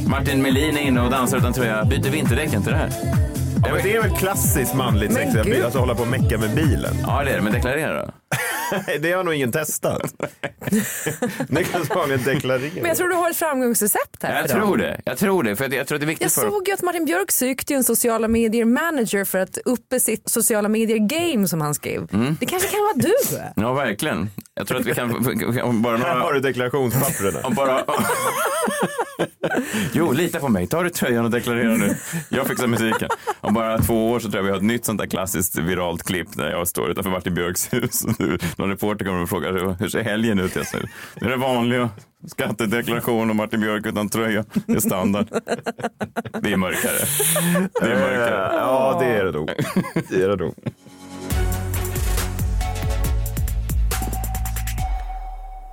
Martin 0.08 0.42
Melin 0.42 0.76
är 0.76 0.82
inne 0.82 1.00
och 1.00 1.10
dansar 1.10 1.38
utan 1.38 1.52
tröja, 1.52 1.84
byter 1.84 2.10
vinterdäcken 2.10 2.62
till 2.62 2.72
det 2.72 2.78
här. 2.78 2.90
Ja, 3.64 3.72
men 3.75 3.82
det 3.82 3.96
är 3.96 4.02
väl 4.02 4.10
klassiskt 4.10 4.75
manligt 4.75 5.12
sex, 5.12 5.34
gud. 5.44 5.64
alltså 5.64 5.78
hålla 5.78 5.94
på 5.94 6.02
och 6.02 6.08
mecka 6.08 6.38
med 6.38 6.54
bilen. 6.54 6.94
Ja, 7.02 7.22
det 7.25 7.30
är 7.30 7.36
det, 7.36 7.42
men 7.42 7.52
deklarera 7.52 8.06
då. 8.06 8.12
Det 9.00 9.12
har 9.12 9.25
nog 9.25 9.35
ingen 9.35 9.52
testat. 9.52 10.14
Niklas 11.49 11.90
Wahlgren 11.90 12.23
deklarerar. 12.25 12.75
Men 12.75 12.85
jag 12.85 12.96
tror 12.96 13.08
du 13.08 13.14
har 13.14 13.30
ett 13.30 13.37
framgångsrecept 13.37 14.23
här 14.23 14.40
Jag 14.40 14.50
tror 14.50 14.76
det. 14.76 15.00
Jag 15.04 15.18
tror 15.18 15.42
det, 15.42 15.56
för 15.56 15.64
att 15.64 15.73
jag 15.73 15.87
tror 15.87 15.96
att 15.96 16.00
det 16.00 16.04
är 16.04 16.06
viktigt 16.06 16.23
Jag 16.23 16.32
för 16.32 16.50
såg 16.50 16.68
ju 16.68 16.75
att 16.75 16.82
Martin 16.82 17.04
Björk 17.04 17.32
sökte 17.32 17.75
en 17.75 17.85
sociala 17.85 18.28
medier 18.28 18.64
manager 18.64 19.25
för 19.25 19.38
att 19.38 19.58
uppe 19.64 20.00
sitt 20.00 20.28
sociala 20.28 20.68
medier 20.68 20.99
game 20.99 21.49
som 21.49 21.61
han 21.61 21.75
skrev. 21.75 22.08
Mm. 22.12 22.37
Det 22.40 22.46
kanske 22.46 22.68
kan 22.68 22.80
vara 22.80 22.94
du? 22.94 23.14
Ja, 23.62 23.73
verkligen. 23.73 24.30
Jag 24.54 24.66
tror 24.66 24.80
att 24.80 24.87
vi 24.87 24.94
kan, 24.94 25.11
om 25.62 25.82
bara 25.82 25.96
Här 25.96 26.08
har 26.08 26.18
några... 26.18 26.35
du 26.35 26.40
deklarationspapperna. 26.40 27.40
Om 27.42 27.54
bara... 27.54 27.85
Jo, 29.92 30.12
lita 30.12 30.40
på 30.40 30.49
mig. 30.49 30.66
Ta 30.66 30.82
dig 30.82 30.92
tröjan 30.92 31.25
och 31.25 31.30
deklarera 31.30 31.76
nu. 31.76 31.96
Jag 32.28 32.46
fixar 32.46 32.66
musiken. 32.66 33.08
Om 33.40 33.54
bara 33.54 33.78
två 33.78 34.11
år 34.11 34.20
så 34.20 34.30
tror 34.30 34.37
jag 34.37 34.42
vi 34.42 34.50
har 34.50 34.56
ett 34.56 34.62
nytt 34.62 34.85
sånt 34.85 35.00
där 35.00 35.06
klassiskt 35.06 35.58
viralt 35.58 36.02
klipp 36.02 36.28
där 36.37 36.50
jag 36.50 36.68
står 36.68 36.90
utanför 36.90 37.11
Martin 37.11 37.35
Björks 37.35 37.73
hus. 37.73 38.04
Och 38.04 38.20
nu, 38.20 38.38
någon 38.58 38.70
reporter 38.70 39.04
kommer 39.04 39.22
och 39.22 39.28
frågar 39.28 39.76
hur 39.78 39.88
ser 39.88 40.02
helgen 40.02 40.38
ut? 40.38 40.56
Jag 40.56 40.66
säger, 40.66 40.88
det 41.14 41.26
är 41.26 41.30
det 41.30 41.36
vanliga. 41.36 41.90
Skattedeklaration 42.26 43.30
och 43.30 43.36
Martin 43.36 43.60
Björk 43.60 43.86
utan 43.86 44.08
tröja. 44.08 44.44
Det 44.66 44.72
är 44.72 44.80
standard. 44.80 45.26
Det 46.42 46.52
är 46.52 46.56
mörkare. 46.56 46.98
Det 47.80 47.92
är 47.92 48.00
mörkare. 48.00 48.50
Ja, 48.54 48.96
det 49.00 49.06
är 49.06 49.25
det 49.25 49.32
nog. 49.32 49.50
Det 50.08 50.22
är 50.22 50.28
det 50.28 50.36
nog. 50.36 50.54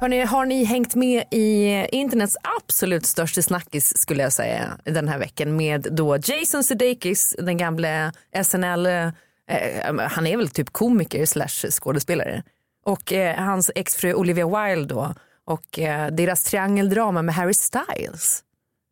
Hörrni, 0.03 0.21
har 0.21 0.45
ni 0.45 0.63
hängt 0.63 0.95
med 0.95 1.23
i 1.31 1.85
internets 1.91 2.37
absolut 2.57 3.05
största 3.05 3.41
snackis 3.41 3.97
skulle 3.97 4.23
jag 4.23 4.33
säga 4.33 4.77
den 4.83 5.07
här 5.07 5.19
veckan 5.19 5.55
med 5.55 5.87
då 5.91 6.17
Jason 6.17 6.63
Sudeikis, 6.63 7.35
den 7.37 7.57
gamla 7.57 8.13
SNL, 8.43 8.85
eh, 8.85 9.11
han 9.99 10.27
är 10.27 10.37
väl 10.37 10.49
typ 10.49 10.69
komiker 10.69 11.25
slash 11.25 11.69
skådespelare 11.71 12.43
och 12.83 13.13
eh, 13.13 13.35
hans 13.43 13.71
exfru 13.75 14.13
Olivia 14.13 14.47
Wilde 14.47 14.93
då 14.93 15.13
och 15.45 15.79
eh, 15.79 16.11
deras 16.11 16.43
triangeldrama 16.43 17.21
med 17.21 17.35
Harry 17.35 17.53
Styles. 17.53 18.43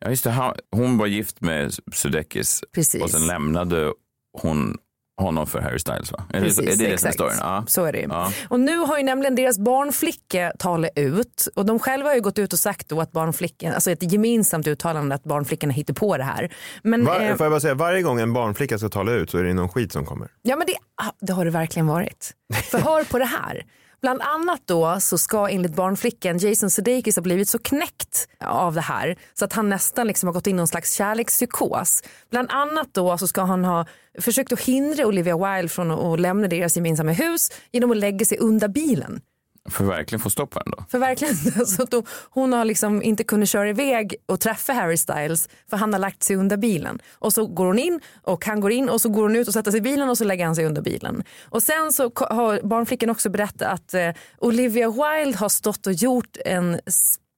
Ja, 0.04 0.10
just 0.10 0.24
det. 0.24 0.30
Han- 0.32 0.56
Hon 0.72 0.98
var 0.98 1.08
gift 1.08 1.42
med 1.42 1.74
Sudeikis 1.94 2.64
Precis. 2.76 3.04
och 3.04 3.10
sen 3.10 3.28
lämnade 3.28 3.94
hon 4.42 4.78
honom 5.22 5.48
för 5.48 5.60
Harry 5.62 5.80
Styles, 5.80 6.12
va? 6.12 6.24
Är 6.34 6.42
det, 6.42 6.48
är 6.74 6.78
det 6.78 6.94
exakt. 6.94 7.14
storyn? 7.14 7.36
Ja. 7.40 7.64
Så 7.68 7.86
är 7.86 7.92
det. 7.94 8.06
Ja. 8.10 8.32
Och 8.50 8.60
nu 8.60 8.78
har 8.78 8.98
ju 8.98 9.04
nämligen 9.04 9.36
deras 9.36 9.60
barnflicka 9.60 10.54
talat 10.60 10.92
ut 10.96 11.48
och 11.56 11.66
de 11.66 11.80
själva 11.80 12.10
har 12.10 12.16
ju 12.16 12.22
gått 12.22 12.40
ut 12.40 12.54
och 12.54 12.60
sagt 12.60 12.90
då 12.90 13.02
att 13.02 13.12
barnflickan, 13.12 13.74
alltså 13.74 13.92
ett 13.92 14.12
gemensamt 14.14 14.68
uttalande 14.68 15.16
att 15.16 15.24
barnflickan 15.24 15.70
hittar 15.70 15.94
på 15.94 16.18
det 16.18 16.24
här. 16.24 16.54
Men, 16.84 17.06
Var, 17.06 17.22
eh, 17.22 17.36
får 17.36 17.46
jag 17.46 17.52
bara 17.52 17.60
säga, 17.60 17.74
varje 17.74 18.02
gång 18.02 18.20
en 18.20 18.34
barnflicka 18.34 18.78
ska 18.78 18.90
tala 18.90 19.12
ut 19.12 19.30
så 19.30 19.38
är 19.38 19.44
det 19.44 19.54
någon 19.54 19.70
skit 19.70 19.92
som 19.92 20.06
kommer. 20.06 20.32
Ja 20.42 20.56
men 20.56 20.68
det, 20.68 20.74
ah, 20.96 21.12
det 21.22 21.34
har 21.34 21.46
det 21.46 21.52
verkligen 21.52 21.88
varit. 21.88 22.32
För 22.72 22.80
hör 22.80 23.04
på 23.04 23.20
det 23.20 23.26
här. 23.26 23.66
Bland 24.02 24.22
annat 24.22 24.62
då 24.66 24.98
så 25.00 25.18
ska 25.18 25.50
enligt 25.50 25.76
barnflickan 25.76 26.38
Jason 26.38 26.70
Sudeikis 26.70 27.16
ha 27.16 27.24
blivit 27.24 27.50
så 27.50 27.60
knäckt 27.60 28.28
av 28.46 28.74
det 28.74 28.82
här 28.82 29.16
så 29.34 29.46
att 29.46 29.54
han 29.54 29.70
nästan 29.70 30.08
liksom 30.08 30.28
har 30.28 30.34
gått 30.34 30.48
in 30.48 30.56
i 30.56 30.58
någon 30.58 30.68
slags 30.68 30.94
kärlekspsykos. 30.94 32.04
Bland 32.30 32.52
annat 32.52 32.90
då 32.92 33.18
så 33.18 33.28
ska 33.28 33.42
han 33.42 33.66
ha 33.66 33.86
försökt 34.20 34.52
att 34.52 34.62
hindra 34.62 35.08
Olivia 35.08 35.38
Wilde 35.38 35.70
från 35.70 35.92
att 35.92 36.00
att 36.00 36.20
lämna 36.20 36.48
deras 36.48 36.76
gemensamma 36.76 37.12
hus 37.12 37.50
genom 37.72 37.92
att 37.92 37.98
lägga 37.98 38.26
sig 38.26 38.38
under 38.38 38.68
bilen. 38.68 39.22
För 39.72 39.84
att 39.84 39.90
verkligen 39.90 40.20
få 40.20 40.30
stopp 40.30 40.50
på 40.50 40.60
henne 40.60 40.76
då? 40.78 40.84
För 40.90 41.00
verkligen, 41.00 41.36
så 41.66 41.86
då, 41.86 42.04
hon 42.30 42.54
har 42.54 42.66
liksom 42.66 43.04
inte 43.04 43.24
kunnat 43.24 43.50
köra 43.50 43.70
iväg 43.70 44.16
och 44.26 44.40
träffa 44.40 44.74
Harry 44.74 44.98
Styles 44.98 45.50
för 45.70 45.78
han 45.78 45.94
har 45.94 46.00
lagt 46.00 46.24
sig 46.24 46.36
under 46.36 46.58
bilen. 46.58 47.00
Och 47.14 47.34
så 47.34 47.48
går 47.48 47.66
hon 47.66 47.80
in 47.80 48.00
och 48.22 48.46
han 48.46 48.60
går 48.60 48.72
in 48.72 48.90
och 48.90 49.02
så 49.02 49.10
går 49.10 49.24
hon 49.24 49.36
ut 49.36 49.48
och 49.48 49.54
sätter 49.54 49.72
sig 49.72 49.78
i 49.78 49.82
bilen 49.82 50.10
och 50.10 50.18
så 50.18 50.24
lägger 50.24 50.46
han 50.46 50.56
sig 50.56 50.66
under 50.66 50.82
bilen. 50.82 51.24
Och 51.50 51.64
sen 51.64 51.92
så 51.92 52.12
har 52.16 52.68
barnflickan 52.68 53.10
också 53.10 53.30
berättat 53.30 53.62
att 53.62 53.94
eh, 53.94 54.10
Olivia 54.38 54.90
Wilde 54.90 55.38
har 55.38 55.50
stått 55.50 55.88
och 55.88 55.94
gjort 55.94 56.38
en 56.46 56.80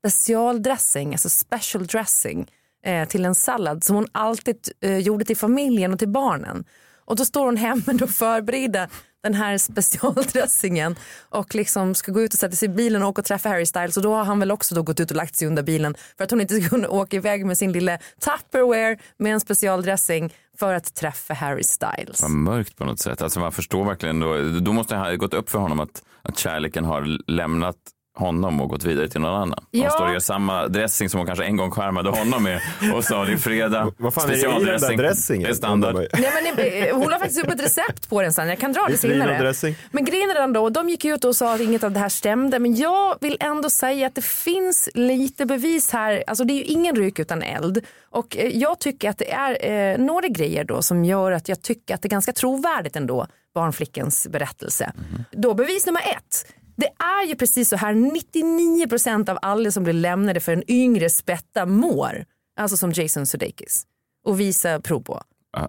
specialdressing, 0.02 1.12
alltså 1.12 1.30
special 1.30 1.88
dressing 1.88 2.52
eh, 2.86 3.08
till 3.08 3.26
en 3.26 3.36
sallad 3.36 3.84
som 3.84 3.96
hon 3.96 4.08
alltid 4.12 4.58
eh, 4.82 4.98
gjorde 4.98 5.26
till 5.26 5.38
familjen 5.38 5.94
och 5.94 6.00
till 6.00 6.10
barnen. 6.10 6.66
Och 7.06 7.16
då 7.16 7.26
står 7.26 7.46
hon 7.46 7.58
hemma 7.58 8.00
och 8.02 8.10
förbereder 8.10 8.90
den 9.24 9.34
här 9.34 9.58
specialdressingen 9.58 10.96
och 11.30 11.56
liksom 11.56 11.96
ska 11.96 12.12
gå 12.12 12.22
ut 12.22 12.34
och 12.34 12.40
sätta 12.40 12.56
sig 12.56 12.66
i 12.66 12.70
bilen 12.70 13.04
och 13.04 13.10
åka 13.10 13.22
och 13.22 13.26
träffa 13.26 13.50
Harry 13.50 13.66
Styles 13.66 13.98
och 13.98 14.04
då 14.04 14.16
har 14.16 14.24
han 14.24 14.40
väl 14.40 14.52
också 14.52 14.76
då 14.76 14.84
gått 14.84 15.00
ut 15.00 15.12
och 15.12 15.18
lagt 15.18 15.36
sig 15.36 15.48
under 15.48 15.64
bilen 15.64 15.96
för 16.18 16.24
att 16.24 16.32
hon 16.32 16.42
inte 16.42 16.60
ska 16.60 16.70
kunna 16.70 16.90
åka 16.90 17.18
iväg 17.18 17.46
med 17.46 17.58
sin 17.58 17.72
lilla 17.72 17.98
Tupperware 18.20 18.98
med 19.18 19.34
en 19.34 19.40
specialdressing 19.40 20.34
för 20.58 20.74
att 20.74 20.96
träffa 20.96 21.34
Harry 21.34 21.64
Styles. 21.64 22.22
Vad 22.22 22.32
mörkt 22.32 22.78
på 22.78 22.86
något 22.86 23.00
sätt. 23.00 23.22
Alltså 23.22 23.40
man 23.40 23.52
förstår 23.52 23.86
verkligen 23.86 24.20
då, 24.20 24.60
då 24.60 24.74
måste 24.74 24.96
det 24.96 25.00
ha 25.00 25.16
gått 25.16 25.34
upp 25.34 25.50
för 25.50 25.60
honom 25.60 25.80
att, 25.80 26.04
att 26.22 26.38
kärleken 26.38 26.86
har 26.86 27.32
lämnat 27.32 27.78
honom 28.16 28.62
och 28.62 28.70
gått 28.70 28.84
vidare 28.84 29.10
till 29.10 29.22
någon 29.22 29.42
annan. 29.42 29.66
Ja. 29.72 29.84
Han 29.84 29.92
står 29.92 30.06
och 30.06 30.14
gör 30.14 30.20
samma 30.20 30.68
dressing 30.68 31.10
som 31.10 31.18
hon 31.18 31.28
kanske 31.28 31.46
en 31.46 31.58
gång 31.58 31.72
skärmade 31.72 32.10
honom 32.10 32.44
med 32.44 32.62
och 32.94 33.04
sa 33.04 33.26
det 33.26 33.32
är 33.32 33.38
fredag, 33.38 33.92
Vad 33.98 34.14
fan 34.14 34.30
är 34.30 34.34
det 34.34 34.40
i 34.40 34.66
den 34.66 34.82
där 34.82 34.98
dressingen? 34.98 35.44
Det 35.44 35.50
är 35.50 35.54
standard. 35.54 35.96
Nej, 35.96 36.32
men, 36.56 36.66
eh, 36.66 36.96
hon 36.96 37.12
har 37.12 37.20
faktiskt 37.20 37.44
upp 37.44 37.52
ett 37.52 37.64
recept 37.64 38.10
på 38.10 38.22
den 38.22 38.34
sen, 38.34 38.48
jag 38.48 38.60
kan 38.60 38.74
dra 38.74 38.88
det 38.90 38.98
senare. 38.98 39.54
Men 39.92 40.06
grejen 40.06 40.30
är 40.30 40.34
den 40.34 40.54
då, 40.54 40.70
de 40.70 40.90
gick 40.90 41.06
ut 41.06 41.26
och 41.26 41.36
sa 41.36 41.56
att 41.56 41.62
inget 41.62 41.84
av 41.84 41.92
det 41.92 42.00
här 42.00 42.10
stämde 42.10 42.60
men 42.60 42.76
jag 42.76 43.18
vill 43.22 43.38
ändå 43.40 43.70
säga 43.70 44.08
att 44.08 44.16
det 44.16 44.26
finns 44.26 44.90
lite 44.94 45.46
bevis 45.46 45.92
här, 45.92 46.24
alltså 46.28 46.44
det 46.44 46.54
är 46.54 46.58
ju 46.58 46.64
ingen 46.64 46.96
rök 46.96 47.20
utan 47.20 47.42
eld 47.42 47.86
och 48.10 48.38
eh, 48.38 48.58
jag 48.58 48.80
tycker 48.80 49.10
att 49.10 49.18
det 49.18 49.32
är 49.32 49.72
eh, 49.94 49.98
några 49.98 50.28
grejer 50.28 50.64
då 50.64 50.82
som 50.82 51.06
gör 51.06 51.32
att 51.32 51.50
jag 51.50 51.62
tycker 51.62 51.96
att 51.96 52.02
det 52.02 52.08
är 52.08 52.10
ganska 52.10 52.34
trovärdigt 52.34 52.96
ändå, 52.96 53.28
barnflickans 53.56 54.28
berättelse. 54.28 54.92
Då 55.32 55.54
bevis 55.54 55.86
nummer 55.86 56.02
ett, 56.02 56.46
det 56.84 57.04
är 57.04 57.28
ju 57.28 57.36
precis 57.36 57.70
så 57.70 57.76
här 57.76 57.94
99% 57.94 59.30
av 59.30 59.38
alla 59.42 59.72
som 59.72 59.84
blir 59.84 59.94
lämnade 59.94 60.40
för 60.40 60.52
en 60.52 60.72
yngre 60.72 61.10
spätta 61.10 61.66
mår, 61.66 62.26
alltså 62.60 62.78
som 62.78 62.92
Jason 62.92 63.26
Sudeikis 63.26 63.86
och 64.26 64.40
visa 64.40 64.80
prov 64.80 65.02
på. 65.02 65.24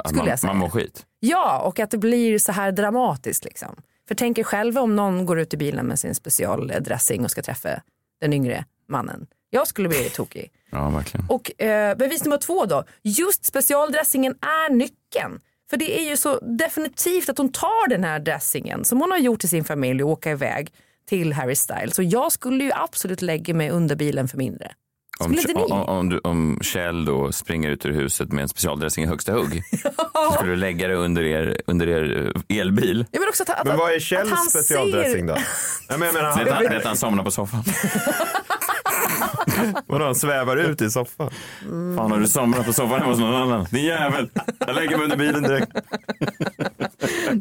Skulle 0.04 0.18
man, 0.18 0.28
jag 0.28 0.38
säga. 0.38 0.52
man 0.52 0.58
mår 0.58 0.68
skit. 0.68 1.06
Ja, 1.20 1.60
och 1.60 1.80
att 1.80 1.90
det 1.90 1.98
blir 1.98 2.38
så 2.38 2.52
här 2.52 2.72
dramatiskt. 2.72 3.44
Liksom. 3.44 3.76
För 4.08 4.14
tänk 4.14 4.38
er 4.38 4.42
själva 4.42 4.80
om 4.80 4.96
någon 4.96 5.26
går 5.26 5.38
ut 5.40 5.54
i 5.54 5.56
bilen 5.56 5.86
med 5.86 5.98
sin 5.98 6.14
specialdressing 6.14 7.24
och 7.24 7.30
ska 7.30 7.42
träffa 7.42 7.68
den 8.20 8.32
yngre 8.32 8.64
mannen. 8.88 9.26
Jag 9.50 9.66
skulle 9.68 9.88
bli 9.88 10.10
tokig. 10.10 10.52
Ja, 10.70 10.90
verkligen. 10.90 11.26
Och 11.28 11.62
eh, 11.62 11.96
bevis 11.96 12.24
nummer 12.24 12.38
två 12.38 12.66
då. 12.66 12.84
Just 13.02 13.44
specialdressingen 13.44 14.34
är 14.40 14.72
nyckeln. 14.72 15.40
För 15.70 15.76
det 15.76 16.00
är 16.00 16.10
ju 16.10 16.16
så 16.16 16.38
definitivt 16.38 17.28
att 17.28 17.38
hon 17.38 17.52
tar 17.52 17.88
den 17.88 18.04
här 18.04 18.18
dressingen 18.18 18.84
som 18.84 19.00
hon 19.00 19.10
har 19.10 19.18
gjort 19.18 19.40
till 19.40 19.48
sin 19.48 19.64
familj 19.64 20.02
och 20.02 20.10
åka 20.10 20.30
iväg 20.30 20.72
till 21.08 21.32
Harry 21.32 21.56
Styles. 21.56 21.94
Så 21.94 22.02
jag 22.02 22.32
skulle 22.32 22.64
ju 22.64 22.72
absolut 22.74 23.22
lägga 23.22 23.54
mig 23.54 23.70
under 23.70 23.96
bilen 23.96 24.28
för 24.28 24.38
mindre. 24.38 24.72
Om, 25.20 25.36
om, 25.54 25.72
om, 25.82 26.08
du, 26.08 26.18
om 26.18 26.58
Kjell 26.62 27.04
då 27.04 27.32
springer 27.32 27.70
ut 27.70 27.86
ur 27.86 27.92
huset 27.92 28.32
med 28.32 28.42
en 28.42 28.48
specialdressing 28.48 29.04
i 29.04 29.06
högsta 29.06 29.32
hugg. 29.32 29.62
så 30.14 30.32
skulle 30.32 30.50
du 30.50 30.56
lägga 30.56 30.88
det 30.88 30.94
under 30.94 31.22
er, 31.24 31.60
under 31.66 31.88
er 31.88 32.32
eh, 32.50 32.58
elbil. 32.58 33.06
Jag 33.10 33.20
vill 33.20 33.28
också 33.28 33.42
att, 33.42 33.50
att, 33.60 33.66
Men 33.66 33.76
vad 33.78 33.92
är 33.94 34.00
Kjells 34.00 34.50
specialdressing 34.50 35.28
ser- 35.28 35.34
då? 35.34 35.40
Nej, 35.88 35.98
men 35.98 36.06
jag 36.06 36.14
menar, 36.14 36.36
Det 36.36 36.42
är 36.42 36.46
att 36.46 36.52
han, 36.52 36.56
han- 36.56 36.64
det 36.64 36.74
är 36.74 36.78
att 36.78 36.84
han 36.84 36.96
somnar 36.96 37.24
på 37.24 37.30
soffan. 37.30 37.62
vadå, 39.86 40.04
han 40.04 40.14
svävar 40.14 40.56
ut 40.56 40.82
i 40.82 40.90
soffan? 40.90 41.30
Fan 41.96 42.10
har 42.10 42.18
du 42.20 42.26
somnat 42.26 42.66
på 42.66 42.72
soffan 42.72 42.98
hemma 42.98 43.10
hos 43.12 43.20
någon 43.20 43.34
annan? 43.42 43.66
Din 43.70 43.84
jävel. 43.84 44.30
Jag 44.66 44.74
lägger 44.74 44.96
mig 44.96 45.04
under 45.04 45.16
bilen 45.16 45.42
direkt. 45.42 45.72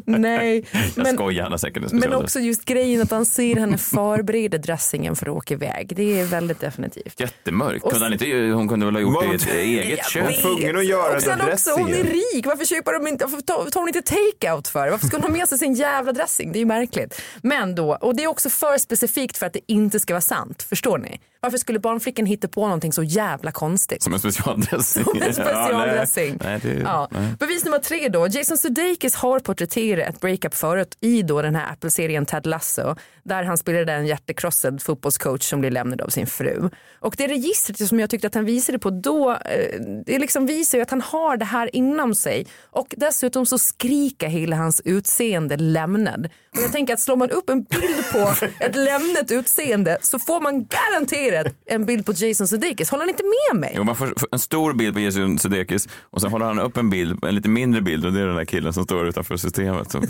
Nej, 0.06 0.64
Jag 0.72 1.02
men, 1.04 1.14
skojar, 1.14 1.42
han 1.42 1.52
har 1.52 1.58
säkert 1.58 1.92
en 1.92 1.98
men 1.98 2.12
också 2.12 2.40
just 2.40 2.64
grejen 2.64 3.02
att 3.02 3.10
han 3.10 3.26
ser 3.26 3.56
henne 3.56 3.78
förbereda 3.78 4.58
dressingen 4.58 5.16
för 5.16 5.26
att 5.26 5.36
åka 5.36 5.54
iväg. 5.54 5.92
Det 5.96 6.20
är 6.20 6.24
väldigt 6.24 6.60
definitivt. 6.60 7.20
Jättemörkt. 7.20 7.82
Kunde 7.82 8.04
han 8.04 8.12
inte, 8.12 8.26
hon 8.54 8.68
kunde 8.68 8.86
väl 8.86 8.94
ha 8.94 9.02
gjort 9.02 9.22
det 9.22 9.26
i 9.26 9.34
ett 9.34 9.46
eget 9.84 9.98
Jag 9.98 10.06
kök? 10.06 10.40
tvungen 10.42 10.76
att 10.76 10.86
göra 10.86 11.16
och 11.16 11.22
sen 11.22 11.38
den 11.38 11.52
också, 11.52 11.70
hon 11.70 11.88
är 11.88 12.04
rik. 12.04 12.46
Varför 12.46 12.64
köper 12.64 12.92
de 12.92 13.06
inte, 13.06 13.24
varför 13.26 13.70
tar 13.70 13.80
hon 13.80 13.88
inte 13.88 14.00
take-out 14.14 14.68
för? 14.68 14.90
Varför 14.90 15.06
ska 15.06 15.16
hon 15.16 15.22
ha 15.22 15.30
med 15.30 15.48
sig 15.48 15.58
sin 15.58 15.74
jävla 15.74 16.12
dressing? 16.12 16.52
Det 16.52 16.58
är 16.58 16.60
ju 16.60 16.66
märkligt. 16.66 17.20
Men 17.42 17.74
då, 17.74 17.94
och 18.00 18.16
det 18.16 18.22
är 18.24 18.28
också 18.28 18.50
för 18.50 18.78
specifikt 18.78 19.38
för 19.38 19.46
att 19.46 19.52
det 19.52 19.60
inte 19.66 20.00
ska 20.00 20.14
vara 20.14 20.20
sant. 20.20 20.62
Förstår 20.68 20.98
ni? 20.98 21.20
Varför 21.44 21.58
skulle 21.58 21.78
barnflickan 21.78 22.26
hitta 22.26 22.48
på 22.48 22.60
någonting 22.60 22.92
så 22.92 23.02
jävla 23.02 23.52
konstigt? 23.52 24.02
Som 24.02 24.12
en 24.12 24.18
specialdressing. 24.18 25.04
Som 25.04 25.22
en 25.22 25.34
specialdressing. 25.34 26.38
Ja, 26.40 26.46
nej. 26.48 26.60
Nej, 26.64 26.74
det, 26.76 26.82
Ja. 26.82 27.08
Bevis 27.38 27.64
nummer 27.64 27.78
tre 27.78 28.08
då. 28.08 28.26
Jason 28.26 28.56
Sudeikis 28.56 29.14
har 29.14 29.38
porträtterat 29.40 30.08
ett 30.08 30.20
breakup 30.20 30.54
förut 30.54 30.96
i 31.00 31.22
då 31.22 31.42
den 31.42 31.54
här 31.54 31.72
Apple-serien 31.72 32.26
Ted 32.26 32.46
Lasso 32.46 32.96
där 33.22 33.44
han 33.44 33.58
spelade 33.58 33.92
en 33.92 34.06
hjärtekrossad 34.06 34.82
fotbollscoach 34.82 35.42
som 35.42 35.60
blir 35.60 35.70
lämnad 35.70 36.00
av 36.00 36.08
sin 36.08 36.26
fru. 36.26 36.70
Och 37.00 37.14
det 37.18 37.28
registret 37.28 37.88
som 37.88 38.00
jag 38.00 38.10
tyckte 38.10 38.26
att 38.26 38.34
han 38.34 38.44
visade 38.44 38.78
på 38.78 38.90
då, 38.90 39.30
eh, 39.30 39.80
det 40.06 40.18
liksom 40.18 40.46
visar 40.46 40.78
ju 40.78 40.82
att 40.82 40.90
han 40.90 41.00
har 41.00 41.36
det 41.36 41.44
här 41.44 41.76
inom 41.76 42.14
sig. 42.14 42.46
Och 42.70 42.94
dessutom 42.96 43.46
så 43.46 43.58
skriker 43.58 44.28
hela 44.28 44.56
hans 44.56 44.82
utseende 44.84 45.56
lämnad. 45.56 46.28
Och 46.56 46.62
jag 46.62 46.72
tänker 46.72 46.94
att 46.94 47.00
slår 47.00 47.16
man 47.16 47.30
upp 47.30 47.50
en 47.50 47.62
bild 47.62 48.04
på 48.12 48.34
ett 48.60 48.76
lämnat 48.76 49.30
utseende 49.30 49.98
så 50.02 50.18
får 50.18 50.40
man 50.40 50.66
garanterat 50.66 51.33
en 51.66 51.84
bild 51.84 52.06
på 52.06 52.12
Jason 52.12 52.48
Sudeikis. 52.48 52.90
Håller 52.90 53.02
han 53.02 53.08
inte 53.08 53.22
med 53.22 53.60
mig? 53.60 53.72
Jo, 53.76 53.84
man 53.84 53.96
får 53.96 54.14
en 54.30 54.38
stor 54.38 54.72
bild 54.72 54.94
på 54.94 55.00
Jason 55.00 55.38
Sudeikis 55.38 55.88
och 56.02 56.20
sen 56.20 56.30
håller 56.30 56.46
han 56.46 56.58
upp 56.58 56.76
en 56.76 56.90
bild, 56.90 57.24
en 57.24 57.34
lite 57.34 57.48
mindre 57.48 57.80
bild 57.80 58.06
och 58.06 58.12
det 58.12 58.20
är 58.20 58.26
den 58.26 58.36
där 58.36 58.44
killen 58.44 58.72
som 58.72 58.84
står 58.84 59.08
utanför 59.08 59.36
systemet. 59.36 59.90
Som 59.90 60.02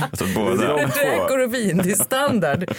alltså 0.00 0.24
båda. 0.34 0.76
Räkor 0.76 1.38
och 1.38 1.54
vin, 1.54 1.80
det 1.84 1.90
är 1.90 1.94
standard. 1.94 2.70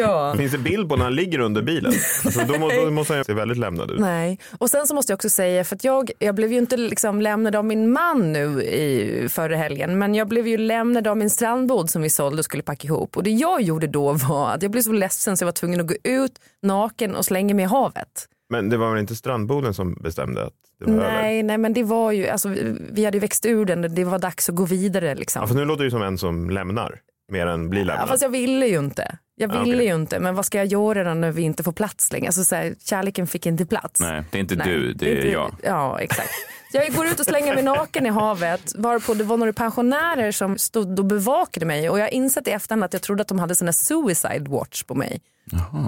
Ja. 0.00 0.34
Finns 0.36 0.52
det 0.52 0.58
bild 0.58 0.88
på 0.88 0.96
när 0.96 1.04
han 1.04 1.14
ligger 1.14 1.38
under 1.38 1.62
bilen? 1.62 1.92
Alltså, 2.24 2.40
då, 2.48 2.58
må, 2.58 2.70
då 2.70 2.90
måste 2.90 3.14
han 3.14 3.24
se 3.24 3.32
väldigt 3.32 3.58
lämnad 3.58 3.90
ut. 3.90 4.00
Nej, 4.00 4.38
och 4.58 4.70
sen 4.70 4.86
så 4.86 4.94
måste 4.94 5.12
jag 5.12 5.16
också 5.16 5.28
säga 5.28 5.64
för 5.64 5.76
att 5.76 5.84
jag, 5.84 6.10
jag 6.18 6.34
blev 6.34 6.52
ju 6.52 6.58
inte 6.58 6.76
liksom 6.76 7.20
lämnad 7.20 7.56
av 7.56 7.64
min 7.64 7.92
man 7.92 8.32
nu 8.32 8.62
i 8.62 9.28
förra 9.28 9.56
helgen 9.56 9.98
men 9.98 10.14
jag 10.14 10.28
blev 10.28 10.48
ju 10.48 10.56
lämnad 10.56 11.06
av 11.06 11.16
min 11.16 11.30
strandbod 11.30 11.90
som 11.90 12.02
vi 12.02 12.10
sålde 12.10 12.38
och 12.38 12.44
skulle 12.44 12.62
packa 12.62 12.86
ihop 12.86 13.16
och 13.16 13.22
det 13.22 13.30
jag 13.30 13.62
gjorde 13.62 13.86
då 13.86 14.12
var 14.12 14.50
att 14.50 14.62
jag 14.62 14.70
blev 14.70 14.82
så 14.82 14.92
ledsen 14.92 15.36
så 15.36 15.42
jag 15.42 15.46
var 15.46 15.52
tvungen 15.52 15.80
att 15.80 15.86
gå 15.86 15.94
ut 16.04 16.32
naken 16.62 17.14
och 17.16 17.24
slänga 17.24 17.54
mig 17.54 17.62
i 17.64 17.68
havet. 17.68 18.26
Men 18.52 18.68
det 18.68 18.76
var 18.76 18.90
väl 18.90 19.00
inte 19.00 19.16
strandboden 19.16 19.74
som 19.74 19.94
bestämde 19.94 20.44
att 20.46 20.52
det 20.78 20.84
var 20.92 20.94
över? 21.04 21.12
Nej, 21.22 21.42
nej 21.42 21.58
men 21.58 21.72
det 21.72 21.82
var 21.82 22.12
ju, 22.12 22.28
alltså 22.28 22.48
vi- 22.92 23.04
hade 23.04 23.18
växt 23.18 23.46
ur 23.46 23.64
den 23.64 23.94
det 23.94 24.04
var 24.04 24.18
dags 24.18 24.48
att 24.48 24.54
gå 24.54 24.64
vidare 24.64 25.14
liksom. 25.14 25.42
Ja, 25.42 25.46
för 25.46 25.54
nu 25.54 25.64
låter 25.64 25.84
det 25.84 25.90
som 25.90 26.02
en 26.02 26.18
som 26.18 26.50
lämnar 26.50 27.00
mer 27.32 27.46
än 27.46 27.70
blir 27.70 27.80
Ja, 27.80 27.86
lämnad. 27.86 28.08
fast 28.08 28.22
jag 28.22 28.28
ville 28.30 28.66
ju 28.66 28.78
inte. 28.78 29.18
Jag 29.36 29.54
Ja, 29.54 29.62
ville 29.62 29.76
okej. 29.76 29.86
ju 29.88 29.94
inte, 29.94 30.20
men 30.20 30.34
vad 30.34 30.46
ska 30.46 30.58
jag 30.58 30.66
göra 30.66 31.04
då 31.04 31.14
när 31.14 31.30
vi 31.32 31.42
inte 31.42 31.62
får 31.62 31.72
plats 31.72 32.12
längre? 32.12 32.26
Alltså, 32.26 32.44
så 32.44 32.54
här, 32.54 32.74
kärleken 32.84 33.26
fick 33.26 33.46
inte 33.46 33.66
plats. 33.66 34.00
Nej, 34.00 34.22
det 34.30 34.38
är 34.38 34.40
inte 34.40 34.56
Nej, 34.56 34.68
du, 34.68 34.92
det 34.92 35.12
är 35.12 35.16
inte- 35.16 35.28
jag. 35.30 35.54
Ja, 35.62 36.00
exakt. 36.00 36.28
Jag 36.72 36.92
går 36.94 37.06
ut 37.06 37.20
och 37.20 37.26
slänger 37.26 37.54
mig 37.54 37.64
naken 37.64 38.06
i 38.06 38.08
havet 38.08 38.72
varpå 38.76 39.14
det 39.14 39.24
var 39.24 39.36
några 39.36 39.52
pensionärer 39.52 40.32
som 40.32 40.58
stod 40.58 40.98
och 40.98 41.04
bevakade 41.04 41.66
mig 41.66 41.90
och 41.90 41.98
jag 41.98 42.12
insett 42.12 42.48
i 42.48 42.50
efterhand 42.50 42.84
att 42.84 42.92
jag 42.92 43.02
trodde 43.02 43.22
att 43.22 43.28
de 43.28 43.38
hade 43.38 43.54
här 43.60 43.72
suicide 43.72 44.50
watch 44.50 44.82
på 44.82 44.94
mig. 44.94 45.20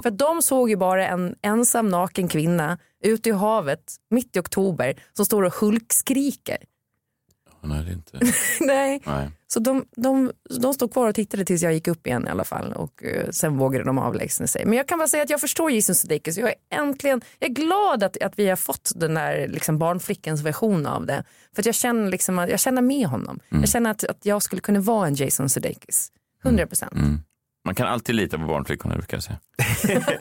För 0.03 0.09
att 0.09 0.17
de 0.17 0.41
såg 0.41 0.69
ju 0.69 0.75
bara 0.75 1.07
en 1.07 1.35
ensam 1.41 1.89
naken 1.89 2.27
kvinna 2.27 2.77
ute 3.03 3.29
i 3.29 3.31
havet 3.31 3.95
mitt 4.09 4.35
i 4.35 4.39
oktober 4.39 4.95
som 5.13 5.25
står 5.25 5.43
och 5.43 5.53
hulkskriker. 5.53 6.57
Nej, 7.63 7.83
det 7.83 7.91
är 7.91 7.93
inte. 7.93 8.19
Nej. 8.61 9.01
Nej. 9.05 9.29
Så 9.47 9.59
de, 9.59 9.85
de, 9.95 10.31
de 10.59 10.73
stod 10.73 10.93
kvar 10.93 11.07
och 11.07 11.15
tittade 11.15 11.45
tills 11.45 11.61
jag 11.61 11.73
gick 11.73 11.87
upp 11.87 12.07
igen 12.07 12.27
i 12.27 12.29
alla 12.29 12.43
fall 12.43 12.73
och 12.73 13.03
eh, 13.03 13.29
sen 13.29 13.57
vågade 13.57 13.85
de 13.85 13.97
avlägsna 13.97 14.47
sig. 14.47 14.65
Men 14.65 14.77
jag 14.77 14.87
kan 14.87 14.97
bara 14.97 15.07
säga 15.07 15.23
att 15.23 15.29
jag 15.29 15.41
förstår 15.41 15.71
Jason 15.71 15.95
Sudeikis. 15.95 16.37
Jag 16.37 16.49
är 16.49 16.55
äntligen, 16.79 17.21
jag 17.39 17.49
är 17.49 17.53
glad 17.53 18.03
att, 18.03 18.23
att 18.23 18.39
vi 18.39 18.49
har 18.49 18.55
fått 18.55 18.91
den 18.95 19.13
där 19.13 19.47
liksom 19.47 19.77
barnflickans 19.77 20.41
version 20.41 20.85
av 20.85 21.05
det. 21.05 21.23
För 21.55 21.61
att 21.61 21.65
jag 21.65 21.75
känner 21.75 22.11
liksom 22.11 22.39
att 22.39 22.49
jag 22.49 22.59
känner 22.59 22.81
med 22.81 23.07
honom. 23.07 23.39
Jag 23.49 23.69
känner 23.69 23.91
att, 23.91 24.03
att 24.03 24.25
jag 24.25 24.41
skulle 24.41 24.61
kunna 24.61 24.79
vara 24.79 25.07
en 25.07 25.15
Jason 25.15 25.49
Sudeikis. 25.49 26.11
100 26.45 26.67
procent. 26.67 26.93
Mm. 26.93 27.19
Man 27.65 27.75
kan 27.75 27.87
alltid 27.87 28.15
lita 28.15 28.37
på 28.37 28.45
barnflickorna 28.45 28.95
brukar 28.95 29.17
jag 29.17 29.23
säga. 29.23 29.39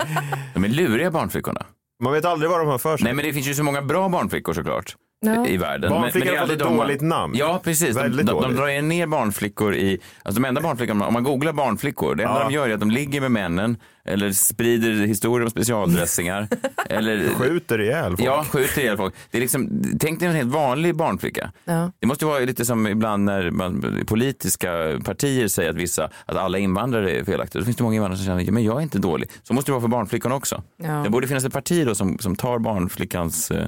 De 0.55 0.65
är 0.65 0.69
luriga 0.69 1.11
barnflickorna. 1.11 1.67
Man 2.03 2.13
vet 2.13 2.25
aldrig 2.25 2.51
vad 2.51 2.61
de 2.61 2.69
har 2.69 2.79
för 2.79 2.97
sig. 2.97 3.05
Nej 3.05 3.15
men 3.15 3.25
det 3.25 3.33
finns 3.33 3.47
ju 3.47 3.55
så 3.55 3.63
många 3.63 3.83
bra 3.83 4.09
barnflickor 4.09 4.53
såklart. 4.53 4.97
Ja. 5.25 5.47
I 5.47 5.57
världen. 5.57 5.91
Barnflickor 5.91 6.37
har 6.37 6.47
fått 6.47 6.51
ett 6.57 6.65
man- 6.65 6.77
dåligt 6.77 7.01
namn. 7.01 7.35
Ja 7.37 7.61
precis, 7.65 7.97
de, 7.97 8.09
de, 8.09 8.23
de 8.23 8.55
drar 8.55 8.83
ner 8.83 9.07
barnflickor 9.07 9.75
i, 9.75 9.99
alltså 10.23 10.43
de 10.43 10.49
enda 10.49 10.61
barnflickorna, 10.61 11.07
om 11.07 11.13
man 11.15 11.23
googlar 11.25 11.53
barnflickor, 11.53 12.15
det 12.15 12.23
enda 12.25 12.39
Ja. 12.39 12.45
de 12.49 12.55
gör 12.55 12.69
är 12.69 12.75
att 12.75 12.81
de 12.81 12.91
ligger 12.91 13.21
med 13.21 13.31
männen 13.31 13.77
eller 14.05 14.33
sprider 14.33 14.91
historier 15.07 15.45
om 15.45 15.51
specialdressingar. 15.51 16.49
eller 16.89 17.29
Skjuter 17.29 17.81
ihjäl 17.81 18.11
folk. 18.17 18.29
Ja, 18.29 18.45
skjuter 18.51 18.81
ihjäl 18.81 18.97
folk. 18.97 19.15
Det 19.31 19.39
är 19.39 19.41
liksom, 19.41 19.83
tänk 20.01 20.19
dig 20.21 20.29
en 20.29 20.35
helt 20.35 20.53
vanlig 20.53 20.97
barnflicka. 20.97 21.53
Ja. 21.65 21.93
Det 22.01 22.07
måste 22.07 22.25
ju 22.25 22.29
vara 22.31 22.41
lite 22.41 22.65
som 22.65 22.87
ibland 22.87 23.25
när 23.25 23.51
man, 23.51 23.99
politiska 24.07 24.71
partier 25.05 25.49
säger 25.49 25.71
att 25.71 25.77
vissa, 25.77 26.11
att 26.27 26.37
alla 26.37 26.59
invandrare 26.59 27.11
är 27.11 27.25
felaktiga. 27.25 27.61
Då 27.61 27.65
finns 27.65 27.77
det 27.77 27.83
många 27.83 27.97
invandrare 27.97 28.19
som 28.19 28.27
känner, 28.27 28.53
men 28.53 28.65
jag 28.65 28.77
är 28.79 28.81
inte 28.83 28.99
dålig. 28.99 29.31
Så 29.43 29.55
måste 29.55 29.69
det 29.69 29.73
vara 29.73 29.81
för 29.83 29.89
barnflickorna 29.89 30.35
också. 30.35 30.63
Ja. 30.77 30.93
Det 30.93 31.11
borde 31.11 31.29
finnas 31.29 31.45
ett 31.45 31.53
parti 31.53 31.87
då 31.87 31.95
som, 31.95 32.19
som 32.19 32.37
tar 32.37 32.59
barnflickans 32.59 33.51
eh, 33.51 33.67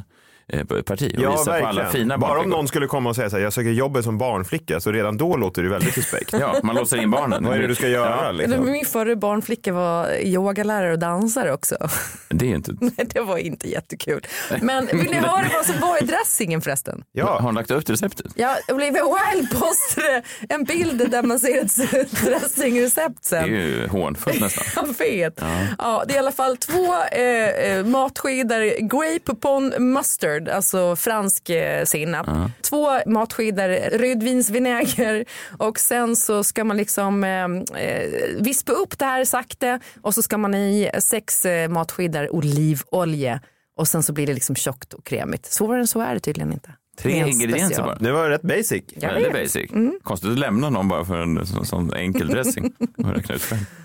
parti 0.87 1.15
och 1.19 1.23
Ja, 1.23 1.31
visar 1.31 1.45
på 1.61 1.67
alla 1.67 1.83
verkligen. 1.83 1.91
fina 2.07 2.19
Bara 2.19 2.41
om 2.41 2.51
någon 2.51 2.69
skulle 2.69 2.87
komma 2.87 3.11
och 3.11 3.17
säga 3.17 3.31
så 3.31 3.37
här, 3.37 3.43
jag 3.43 3.53
söker 3.53 3.71
jobbet 3.71 4.05
som 4.05 4.19
barnflicka, 4.19 4.81
så 4.81 4.93
redan 4.93 5.17
då 5.17 5.37
låter 5.37 5.63
det 5.63 5.69
väldigt 5.69 5.95
suspekt. 5.95 6.33
Ja, 6.41 6.57
man 6.63 6.77
låser 6.77 7.03
in 7.03 7.11
barnen. 7.11 7.45
Vad 7.45 7.57
är 7.57 7.61
det 7.61 7.67
du 7.67 7.75
ska 7.75 7.89
göra? 7.89 8.25
Ja, 8.25 8.31
Liksom? 8.33 8.73
Min 8.73 8.85
förra 8.85 9.17
barnflicka 9.17 9.73
var 9.73 10.15
yogalärare 10.23 10.93
och 10.93 10.99
dansare 10.99 11.53
också. 11.53 11.77
det 12.29 12.47
är 12.51 12.55
inte... 12.55 12.73
Nej, 12.81 12.93
det 13.15 13.21
var 13.21 13.37
inte 13.39 13.69
jättekul. 13.69 14.27
Men 14.61 14.87
vill 14.87 15.11
ni 15.11 15.17
höra 15.17 15.47
vad 15.57 15.67
som 15.67 15.81
var 15.81 16.03
i 16.03 16.07
dressingen 16.07 16.61
förresten? 16.61 17.05
Har 17.21 17.41
hon 17.41 17.55
lagt 17.55 17.71
upp 17.71 17.91
receptet? 17.91 18.33
Ja, 18.35 18.57
Olivia 18.69 19.03
Wilde 19.05 19.49
postade 19.55 20.23
en 20.49 20.65
bild 20.65 21.11
där 21.11 21.23
man 21.23 21.39
ser 21.39 21.65
ett 21.65 21.77
dressingrecept 22.25 23.31
Det 23.31 23.37
är 23.37 23.41
sen. 23.43 23.49
ju 23.51 23.87
hånfullt 23.89 24.41
nästan. 24.41 24.65
Jag 24.77 24.99
vet. 25.07 25.41
Ja. 25.79 26.05
det 26.09 26.13
är 26.13 26.17
i 26.17 26.19
alla 26.19 26.33
fall 26.33 26.57
två 26.57 26.95
eh, 27.13 27.49
eh, 27.49 27.85
matskidor 27.87 28.89
grape 28.89 29.41
pon 29.41 29.93
mustard, 29.93 30.34
alltså 30.49 30.97
fransk 30.97 31.51
eh, 31.51 31.85
senap. 31.85 32.27
Två 32.62 32.88
matskidor 33.07 33.99
rödvinsvinäger 33.99 35.25
och 35.59 35.79
sen 35.79 36.16
så 36.16 36.44
ska 36.44 36.64
man 36.64 36.77
liksom 36.77 37.25
eh, 37.25 37.44
eh, 37.83 38.11
vispa 38.40 38.73
upp 38.73 38.99
det 38.99 39.05
här 39.05 39.25
sakta 39.25 39.81
och 40.03 40.14
så 40.14 40.23
ska 40.23 40.38
man 40.38 40.55
i 40.55 40.90
sex 40.99 41.44
eh, 41.47 41.68
matskidor 41.68 42.35
olivolja 42.35 43.40
och 43.77 43.88
sen 43.88 44.03
så 44.03 44.12
blir 44.12 44.27
det 44.27 44.35
liksom 44.35 44.57
tjockt 44.57 44.92
och 44.94 45.05
krämigt. 45.07 45.47
Svårare 45.47 45.81
än 45.81 45.87
så 45.87 46.01
är 46.01 46.14
det 46.14 46.20
tydligen 46.20 46.53
inte. 46.53 46.70
Tre 46.99 47.12
Det 47.12 47.18
är 47.18 47.23
en 47.23 47.29
ingredienser 47.29 47.66
special. 47.66 47.87
bara. 47.87 47.97
Det 47.99 48.12
var 48.12 48.29
rätt 48.31 48.42
basic. 48.42 48.83
Jag 48.94 49.12
Väldigt 49.12 49.35
vet. 49.35 49.42
basic. 49.42 49.70
Mm. 49.73 49.99
Konstigt 50.03 50.31
att 50.31 50.38
lämna 50.38 50.70
någon 50.70 50.88
bara 50.88 51.05
för 51.05 51.16
en 51.16 51.47
sån, 51.47 51.66
sån 51.66 51.94
enkel 51.94 52.29
dressing. 52.29 52.73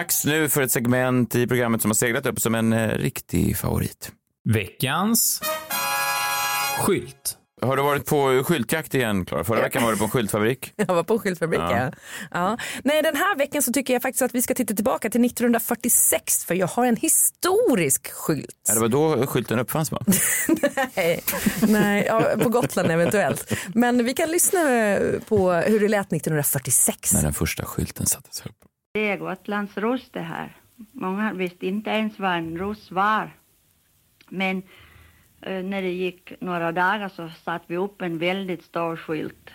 Dags 0.00 0.24
nu 0.24 0.48
för 0.48 0.62
ett 0.62 0.70
segment 0.70 1.34
i 1.34 1.46
programmet 1.46 1.82
som 1.82 1.90
har 1.90 1.94
seglat 1.94 2.26
upp 2.26 2.40
som 2.40 2.54
en 2.54 2.72
eh, 2.72 2.88
riktig 2.88 3.56
favorit. 3.56 4.12
Veckans 4.48 5.42
skylt. 6.80 7.36
Har 7.62 7.76
du 7.76 7.82
varit 7.82 8.06
på 8.06 8.44
skyltjakt 8.44 8.94
igen, 8.94 9.24
Klara? 9.24 9.44
Förra 9.44 9.62
veckan 9.62 9.82
var 9.82 9.92
du 9.92 9.98
på 9.98 10.04
en 10.04 10.10
skyltfabrik. 10.10 10.72
Jag 10.76 10.86
var 10.86 11.02
på 11.02 11.18
skyltfabrik, 11.18 11.60
Ja. 11.60 11.76
ja. 11.78 11.90
ja. 12.30 12.58
Nej, 12.84 13.02
den 13.02 13.16
här 13.16 13.36
veckan 13.36 13.62
så 13.62 13.72
tycker 13.72 13.92
jag 13.92 14.02
faktiskt 14.02 14.22
att 14.22 14.34
vi 14.34 14.42
ska 14.42 14.54
titta 14.54 14.74
tillbaka 14.74 15.10
till 15.10 15.24
1946 15.24 16.44
för 16.44 16.54
jag 16.54 16.66
har 16.66 16.86
en 16.86 16.96
historisk 16.96 18.12
skylt. 18.12 18.60
Ja, 18.68 18.74
det 18.74 18.80
var 18.80 18.88
då 18.88 19.26
skylten 19.26 19.58
uppfanns, 19.58 19.92
va? 19.92 20.02
Nej, 20.94 21.22
nej 21.68 22.04
ja, 22.06 22.22
på 22.42 22.48
Gotland 22.48 22.90
eventuellt. 22.90 23.52
Men 23.74 24.04
vi 24.04 24.14
kan 24.14 24.30
lyssna 24.30 24.60
på 25.28 25.52
hur 25.52 25.80
det 25.80 25.88
lät 25.88 26.12
1946. 26.12 27.14
När 27.14 27.22
den 27.22 27.32
första 27.32 27.64
skylten 27.64 28.06
sattes 28.06 28.46
upp. 28.46 28.69
Det 28.92 29.08
är 29.08 29.16
Gotlands 29.16 29.76
ros 29.76 30.10
det 30.10 30.20
här. 30.20 30.56
Många 30.92 31.32
visste 31.32 31.66
inte 31.66 31.90
ens 31.90 32.18
vad 32.18 32.32
en 32.32 32.58
ros 32.58 32.90
var. 32.90 33.30
Men 34.28 34.62
eh, 35.40 35.64
när 35.64 35.82
det 35.82 35.92
gick 35.92 36.32
några 36.40 36.72
dagar 36.72 37.08
så 37.08 37.28
satte 37.28 37.64
vi 37.68 37.76
upp 37.76 38.02
en 38.02 38.18
väldigt 38.18 38.64
stor 38.64 38.96
skylt. 38.96 39.50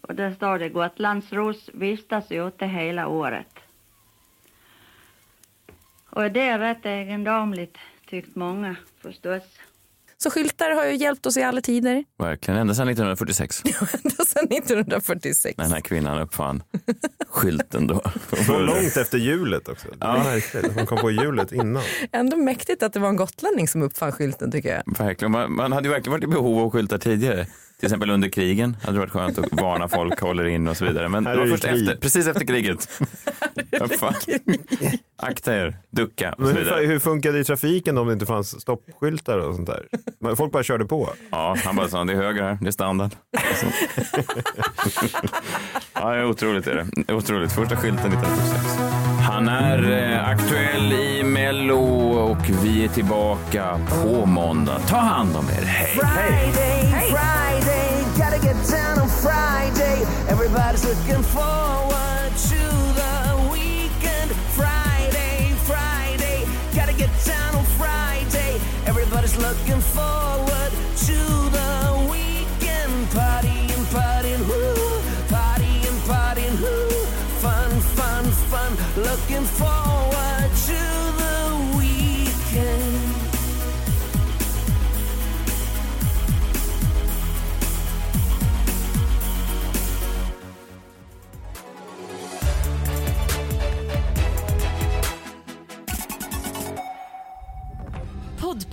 Och 0.00 0.14
där 0.14 0.34
står 0.34 0.58
det 0.58 0.68
Gotlandsros 0.68 1.70
vistas 1.74 2.32
ute 2.32 2.66
hela 2.66 3.08
året. 3.08 3.58
Och 6.10 6.32
det 6.32 6.42
är 6.42 6.58
rätt 6.58 6.86
egendomligt, 6.86 7.78
tyckt 8.06 8.36
många 8.36 8.76
förstås. 8.98 9.60
Så 10.22 10.30
skyltar 10.30 10.70
har 10.70 10.84
ju 10.86 10.96
hjälpt 10.96 11.26
oss 11.26 11.36
i 11.36 11.42
alla 11.42 11.60
tider. 11.60 12.04
Verkligen, 12.18 12.60
ända 12.60 12.74
sedan 12.74 12.88
1946. 12.88 13.62
Ända 13.64 14.24
sedan 14.24 14.44
1946. 14.50 15.56
När 15.58 15.64
den 15.64 15.72
här 15.72 15.80
kvinnan 15.80 16.18
uppfann 16.18 16.62
skylten 17.28 17.86
då. 17.86 18.02
Så 18.46 18.58
långt 18.58 18.96
efter 18.96 19.18
hjulet 19.18 19.68
också. 19.68 19.88
Det 19.88 20.06
är 20.06 20.16
Ja. 20.16 20.24
märkligt. 20.24 20.72
Hon 20.74 20.86
kom 20.86 20.98
på 20.98 21.10
hjulet 21.10 21.52
innan. 21.52 21.82
Ändå 22.12 22.36
mäktigt 22.36 22.82
att 22.82 22.92
det 22.92 23.00
var 23.00 23.08
en 23.08 23.16
gotlänning 23.16 23.68
som 23.68 23.82
uppfann 23.82 24.12
skylten 24.12 24.52
tycker 24.52 24.74
jag. 24.74 24.98
Verkligen. 24.98 25.32
Man, 25.32 25.52
man 25.52 25.72
hade 25.72 25.88
ju 25.88 25.92
verkligen 25.92 26.12
varit 26.12 26.24
i 26.24 26.26
behov 26.26 26.58
av 26.64 26.70
skyltar 26.70 26.98
tidigare. 26.98 27.46
Till 27.78 27.86
exempel 27.86 28.10
under 28.10 28.28
krigen 28.28 28.76
hade 28.82 28.92
det 28.96 29.00
varit 29.00 29.10
skönt 29.12 29.38
att 29.38 29.52
varna 29.52 29.88
folk, 29.88 30.20
håller 30.20 30.44
in 30.44 30.68
och 30.68 30.76
så 30.76 30.84
vidare. 30.84 31.08
Men 31.08 31.24
det 31.24 31.36
var 31.36 31.46
först 31.46 31.64
efter, 31.64 31.96
precis 31.96 32.26
efter 32.26 32.44
kriget. 32.46 32.88
Akta 35.22 35.54
er, 35.56 35.76
ducka 35.90 36.32
och 36.32 36.40
Men 36.40 36.48
så 36.48 36.54
hur, 36.54 36.64
vidare. 36.64 36.86
hur 36.86 36.98
funkade 36.98 37.36
det 37.36 37.40
i 37.40 37.44
trafiken 37.44 37.98
om 37.98 38.06
det 38.06 38.12
inte 38.12 38.26
fanns 38.26 38.60
stoppskyltar 38.60 39.38
och 39.38 39.54
sånt 39.54 39.66
där? 39.66 39.86
Men 40.20 40.36
Folk 40.36 40.52
bara 40.52 40.62
körde 40.62 40.84
på. 40.84 41.10
Ja, 41.30 41.56
han 41.64 41.76
bara 41.76 41.88
sa 41.88 42.04
det 42.04 42.12
är 42.12 42.16
höger 42.16 42.42
här, 42.42 42.58
det 42.60 42.66
är 42.66 42.70
standard. 42.70 43.10
Ja, 45.94 46.10
det 46.10 46.16
är 46.18 46.24
otroligt 46.24 46.66
är 46.66 46.74
det. 47.06 47.12
Otroligt. 47.14 47.52
Första 47.52 47.76
skylten 47.76 48.12
1946. 48.12 48.64
Han 49.28 49.48
är 49.48 49.92
eh, 50.12 50.28
aktuell 50.28 50.92
i 50.92 51.22
Mello 51.24 51.78
och 52.18 52.50
vi 52.64 52.84
är 52.84 52.88
tillbaka 52.88 53.80
på 53.90 54.26
måndag. 54.26 54.78
Ta 54.88 54.96
hand 54.96 55.36
om 55.36 55.44
er. 55.48 55.64
Hej! 55.64 55.88
Friday, 55.98 56.82
down 58.66 58.98
on 58.98 59.08
Friday. 59.08 60.02
Everybody's 60.28 60.84
looking 60.84 61.22
forward 61.22 62.32
to 62.50 62.60
the 63.00 63.48
weekend. 63.52 64.30
Friday, 64.58 65.52
Friday, 65.64 66.46
gotta 66.74 66.92
get 66.92 67.10
down 67.24 67.54
on 67.54 67.64
Friday. 67.64 68.60
Everybody's 68.86 69.36
looking 69.36 69.80
forward 69.80 70.72
to 71.06 71.37